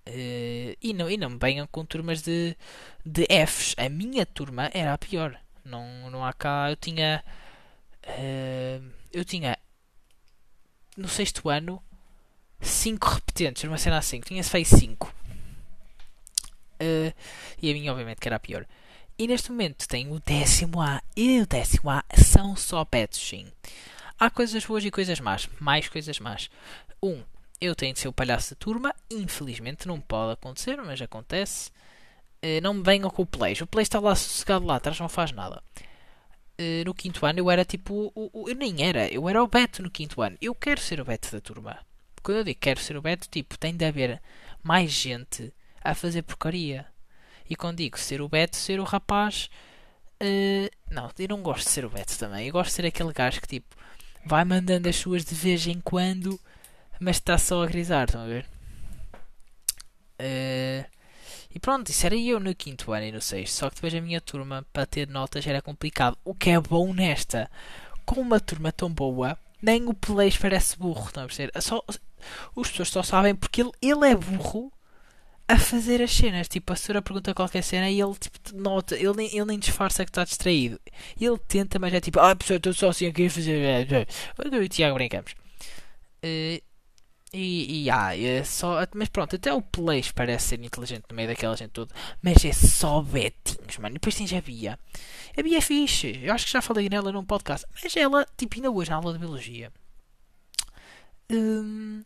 Uh, 0.07 0.75
e, 0.81 0.93
não, 0.93 1.09
e 1.09 1.15
não 1.15 1.29
me 1.29 1.37
venham 1.39 1.65
com 1.67 1.85
turmas 1.85 2.21
de, 2.21 2.57
de 3.05 3.25
Fs. 3.47 3.73
A 3.77 3.87
minha 3.89 4.25
turma 4.25 4.69
era 4.73 4.93
a 4.93 4.97
pior. 4.97 5.39
Não, 5.63 6.09
não 6.09 6.25
há 6.25 6.33
cá. 6.33 6.69
Eu 6.69 6.75
tinha. 6.75 7.23
Uh, 8.05 8.91
eu 9.11 9.23
tinha. 9.23 9.57
No 10.97 11.07
sexto 11.07 11.49
ano. 11.49 11.81
5 12.59 13.07
repetentes. 13.07 13.63
Uma 13.63 13.77
cena 13.77 13.97
assim. 13.97 14.19
Tinha-se 14.19 14.49
feito 14.49 14.77
5. 14.77 15.13
Uh, 16.81 17.13
e 17.61 17.71
a 17.71 17.73
minha, 17.73 17.91
obviamente, 17.91 18.19
que 18.19 18.27
era 18.27 18.35
a 18.35 18.39
pior. 18.39 18.65
E 19.17 19.27
neste 19.27 19.51
momento 19.51 19.87
tenho 19.87 20.13
o 20.13 20.19
décimo 20.19 20.81
A. 20.81 21.01
E 21.15 21.39
o 21.39 21.45
décimo 21.45 21.89
A 21.89 22.03
são 22.15 22.55
só 22.55 22.83
pets, 22.83 23.19
sim. 23.19 23.51
Há 24.19 24.29
coisas 24.29 24.65
boas 24.65 24.83
e 24.83 24.89
coisas 24.91 25.19
más. 25.19 25.47
Mais 25.59 25.87
coisas 25.87 26.19
más. 26.19 26.49
Um, 27.01 27.21
eu 27.61 27.75
tenho 27.75 27.93
de 27.93 27.99
ser 27.99 28.07
o 28.07 28.13
palhaço 28.13 28.51
da 28.51 28.59
turma. 28.59 28.95
Infelizmente 29.11 29.87
não 29.87 29.99
pode 29.99 30.33
acontecer, 30.33 30.77
mas 30.77 31.01
acontece. 31.01 31.69
Uh, 32.43 32.59
não 32.61 32.73
me 32.73 32.83
venham 32.83 33.09
com 33.09 33.21
o 33.21 33.25
Play. 33.25 33.53
O 33.61 33.67
Play 33.67 33.83
está 33.83 33.99
lá 33.99 34.15
sossegado 34.15 34.65
lá 34.65 34.77
atrás, 34.77 34.99
não 34.99 35.07
faz 35.07 35.31
nada. 35.31 35.61
Uh, 36.59 36.83
no 36.85 36.93
quinto 36.93 37.25
ano 37.25 37.39
eu 37.39 37.51
era 37.51 37.63
tipo. 37.63 38.11
O, 38.15 38.29
o, 38.33 38.49
eu 38.49 38.55
nem 38.55 38.83
era, 38.83 39.07
eu 39.13 39.29
era 39.29 39.43
o 39.43 39.47
Beto 39.47 39.83
no 39.83 39.91
quinto 39.91 40.21
ano. 40.21 40.37
Eu 40.41 40.55
quero 40.55 40.81
ser 40.81 40.99
o 40.99 41.05
Beto 41.05 41.31
da 41.31 41.39
turma. 41.39 41.77
Quando 42.23 42.37
eu 42.39 42.43
digo 42.43 42.59
quero 42.59 42.79
ser 42.79 42.97
o 42.97 43.01
Beto, 43.01 43.29
tipo, 43.29 43.57
tem 43.59 43.75
de 43.75 43.85
haver 43.85 44.21
mais 44.63 44.91
gente 44.91 45.53
a 45.83 45.93
fazer 45.93 46.23
porcaria. 46.23 46.92
E 47.53 47.55
quando 47.55 47.77
digo 47.77 47.97
ser 47.99 48.21
o 48.21 48.27
Beto, 48.27 48.57
ser 48.57 48.79
o 48.79 48.83
rapaz. 48.83 49.49
Uh, 50.21 50.69
não, 50.89 51.09
eu 51.19 51.27
não 51.27 51.41
gosto 51.41 51.65
de 51.65 51.71
ser 51.71 51.85
o 51.85 51.89
Beto 51.89 52.17
também. 52.17 52.47
Eu 52.47 52.53
gosto 52.53 52.69
de 52.69 52.75
ser 52.75 52.85
aquele 52.85 53.13
gajo 53.13 53.41
que 53.41 53.47
tipo 53.47 53.75
vai 54.25 54.43
mandando 54.43 54.87
as 54.89 54.95
suas 54.95 55.23
de 55.25 55.35
vez 55.35 55.67
em 55.67 55.81
quando 55.81 56.39
mas 57.03 57.17
está 57.17 57.37
só 57.37 57.63
a 57.63 57.67
grisar, 57.67 58.05
estão 58.05 58.21
a 58.21 58.27
ver? 58.27 58.45
Uh, 60.19 60.85
e 61.53 61.59
pronto, 61.59 61.89
isso 61.89 62.05
era 62.05 62.15
eu 62.15 62.39
no 62.39 62.55
quinto 62.55 62.91
ano 62.93 63.05
e 63.05 63.11
no 63.11 63.21
sexto. 63.21 63.53
Só 63.53 63.69
que 63.69 63.75
depois 63.75 63.93
a 63.93 64.01
minha 64.01 64.21
turma, 64.21 64.65
para 64.71 64.85
ter 64.85 65.07
notas, 65.07 65.45
era 65.45 65.61
complicado. 65.61 66.17
O 66.23 66.33
que 66.33 66.49
é 66.49 66.59
bom 66.59 66.93
nesta, 66.93 67.49
com 68.05 68.21
uma 68.21 68.39
turma 68.39 68.71
tão 68.71 68.89
boa, 68.89 69.37
nem 69.61 69.85
o 69.87 69.93
Peleis 69.93 70.37
parece 70.37 70.77
burro, 70.77 71.07
estão 71.07 71.23
a 71.23 71.27
perceber? 71.27 71.51
Só, 71.61 71.83
os 72.55 72.69
pessoas 72.69 72.89
só 72.89 73.03
sabem 73.03 73.35
porque 73.35 73.61
ele, 73.61 73.71
ele 73.81 74.07
é 74.09 74.15
burro 74.15 74.71
a 75.53 75.57
fazer 75.59 76.01
as 76.01 76.11
cenas. 76.11 76.47
Tipo, 76.47 76.73
a 76.73 76.75
senhora 76.75 77.01
pergunta 77.01 77.33
qualquer 77.33 77.63
cena 77.63 77.89
e 77.89 78.01
ele 78.01 78.15
tipo, 78.15 78.37
nota, 78.55 78.95
ele 78.95 79.13
nem, 79.13 79.27
ele 79.27 79.45
nem 79.45 79.59
disfarça 79.59 80.03
que 80.03 80.09
está 80.09 80.23
distraído. 80.23 80.79
Ele 81.19 81.37
tenta, 81.47 81.77
mas 81.77 81.93
é 81.93 82.01
tipo, 82.01 82.19
ah, 82.19 82.35
pessoal, 82.35 82.57
estou 82.57 82.73
só 82.73 82.89
assim 82.89 83.05
aqui 83.05 83.27
a 83.27 83.29
fazer. 83.29 84.07
Eu 84.51 84.63
e 84.63 84.65
o 84.65 84.69
Tiago 84.69 84.95
brincamos. 84.95 85.33
Uh, 86.23 86.61
e, 87.33 87.83
e 87.83 87.89
ah, 87.89 88.17
é 88.17 88.43
só. 88.43 88.77
Mas 88.95 89.09
pronto, 89.09 89.35
até 89.35 89.53
o 89.53 89.61
Place 89.61 90.11
parece 90.13 90.49
ser 90.49 90.63
inteligente 90.63 91.05
no 91.09 91.15
meio 91.15 91.27
daquela 91.27 91.55
gente 91.55 91.71
toda. 91.71 91.93
Mas 92.21 92.43
é 92.45 92.53
só 92.53 93.01
betinhos, 93.01 93.77
mano. 93.77 93.93
E 93.95 93.99
depois 93.99 94.15
tens 94.15 94.33
a 94.33 94.41
Bia. 94.41 94.79
A 95.37 95.41
Bia 95.43 95.57
é 95.57 95.61
fixe. 95.61 96.19
Eu 96.23 96.33
acho 96.33 96.45
que 96.45 96.51
já 96.51 96.61
falei 96.61 96.89
nela 96.89 97.11
num 97.11 97.25
podcast. 97.25 97.65
Mas 97.83 97.95
ela, 97.95 98.25
tipo, 98.37 98.55
ainda 98.55 98.71
hoje 98.71 98.89
na 98.89 98.97
aula 98.97 99.13
de 99.13 99.19
biologia. 99.19 99.71
Hum, 101.31 102.03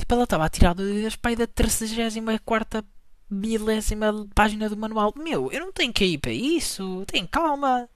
tipo, 0.00 0.14
ela 0.14 0.24
estava 0.24 0.44
a 0.44 0.48
tirar 0.48 0.74
das 0.74 1.16
pai 1.16 1.36
da 1.36 1.46
34 1.46 2.84
milésima 3.30 4.26
página 4.34 4.68
do 4.68 4.76
manual. 4.76 5.14
Meu, 5.16 5.50
eu 5.52 5.60
não 5.60 5.72
tenho 5.72 5.92
que 5.92 6.04
ir 6.04 6.18
para 6.18 6.32
isso. 6.32 7.04
Tem 7.06 7.26
calma. 7.26 7.88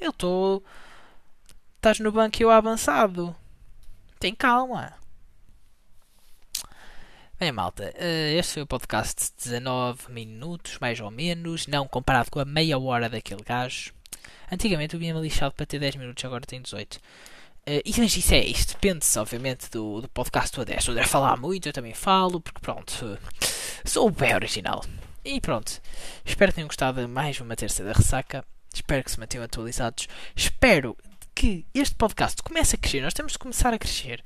Eu 0.00 0.10
estou. 0.10 0.64
Estás 1.76 2.00
no 2.00 2.10
banco 2.10 2.40
e 2.40 2.44
eu 2.44 2.50
avançado. 2.50 3.34
Tem 4.18 4.34
calma. 4.34 4.94
Bem, 7.38 7.50
malta, 7.50 7.92
eh, 7.96 8.34
este 8.38 8.54
foi 8.54 8.62
o 8.62 8.66
podcast 8.68 9.32
de 9.36 9.50
19 9.50 10.12
minutos, 10.12 10.78
mais 10.80 11.00
ou 11.00 11.10
menos, 11.10 11.66
não 11.66 11.88
comparado 11.88 12.30
com 12.30 12.38
a 12.38 12.44
meia 12.44 12.78
hora 12.78 13.08
daquele 13.08 13.42
gajo. 13.42 13.92
Antigamente 14.50 14.94
eu 14.94 15.00
vinha-me 15.00 15.20
lixado 15.20 15.52
para 15.52 15.66
ter 15.66 15.80
10 15.80 15.96
minutos, 15.96 16.24
agora 16.24 16.46
tem 16.46 16.62
18. 16.62 17.00
Uh, 17.66 17.80
e, 17.84 17.90
isso 17.90 18.34
é, 18.34 18.44
isto 18.44 18.72
depende-se, 18.74 19.18
obviamente, 19.18 19.70
do, 19.70 20.00
do 20.00 20.08
podcast 20.08 20.54
do 20.54 20.62
Adesso. 20.62 20.92
Se 20.92 20.98
eu 20.98 21.04
falar 21.06 21.36
muito, 21.36 21.68
eu 21.68 21.72
também 21.72 21.94
falo, 21.94 22.40
porque 22.40 22.60
pronto, 22.60 23.18
sou 23.84 24.10
bem 24.10 24.34
original. 24.34 24.84
E 25.24 25.40
pronto, 25.40 25.80
espero 26.24 26.50
que 26.50 26.56
tenham 26.56 26.68
gostado 26.68 27.00
de 27.00 27.06
mais 27.06 27.40
uma 27.40 27.54
terça 27.54 27.84
da 27.84 27.92
ressaca. 27.92 28.44
Espero 28.74 29.04
que 29.04 29.10
se 29.10 29.20
mantenham 29.20 29.44
atualizados. 29.44 30.08
Espero 30.34 30.96
que 31.34 31.64
este 31.72 31.94
podcast 31.94 32.42
comece 32.42 32.74
a 32.74 32.78
crescer. 32.78 33.02
Nós 33.02 33.14
temos 33.14 33.32
de 33.32 33.38
começar 33.38 33.72
a 33.72 33.78
crescer 33.78 34.24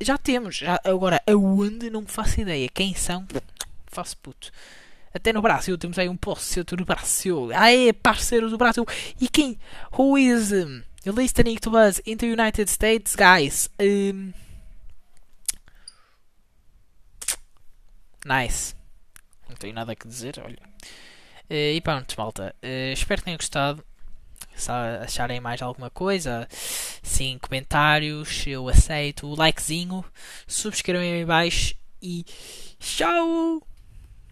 já 0.00 0.16
temos. 0.16 0.56
Já, 0.56 0.80
agora, 0.84 1.22
aonde 1.28 1.90
não 1.90 2.06
faço 2.06 2.40
ideia. 2.40 2.68
Quem 2.68 2.94
são? 2.94 3.26
Faço 3.86 4.16
puto. 4.16 4.50
Até 5.12 5.32
no 5.32 5.42
Brasil 5.42 5.76
temos 5.76 5.98
aí 5.98 6.08
um 6.08 6.16
posto 6.16 6.76
no 6.76 6.84
Brasil. 6.84 7.50
Ah, 7.54 7.72
é 7.72 7.92
parceiro 7.92 8.48
do 8.48 8.56
Brasil. 8.56 8.86
E 9.20 9.28
quem? 9.28 9.58
Who 9.96 10.16
is 10.16 10.52
um, 10.52 10.82
listening 11.06 11.56
to 11.58 11.76
us 11.76 12.00
in 12.04 12.18
the 12.18 12.26
United 12.26 12.68
States, 12.68 13.16
guys? 13.16 13.70
Um, 13.78 14.34
nice. 18.24 18.74
Não 19.48 19.56
tenho 19.56 19.74
nada 19.74 19.92
a 19.92 20.08
dizer, 20.08 20.38
olha. 20.44 20.58
Uh, 21.50 21.74
e 21.74 21.80
pronto, 21.80 22.14
malta. 22.18 22.54
Uh, 22.62 22.92
espero 22.92 23.20
que 23.20 23.24
tenham 23.24 23.38
gostado 23.38 23.84
se 24.54 24.70
acharem 24.70 25.40
mais 25.40 25.62
alguma 25.62 25.88
coisa, 25.90 26.46
sim, 27.02 27.38
comentários, 27.40 28.46
eu 28.46 28.68
aceito, 28.68 29.26
o 29.26 29.34
likezinho, 29.34 30.04
subscrevam 30.46 31.02
aí 31.02 31.22
abaixo 31.22 31.74
e 32.02 32.24
tchau! 32.78 33.69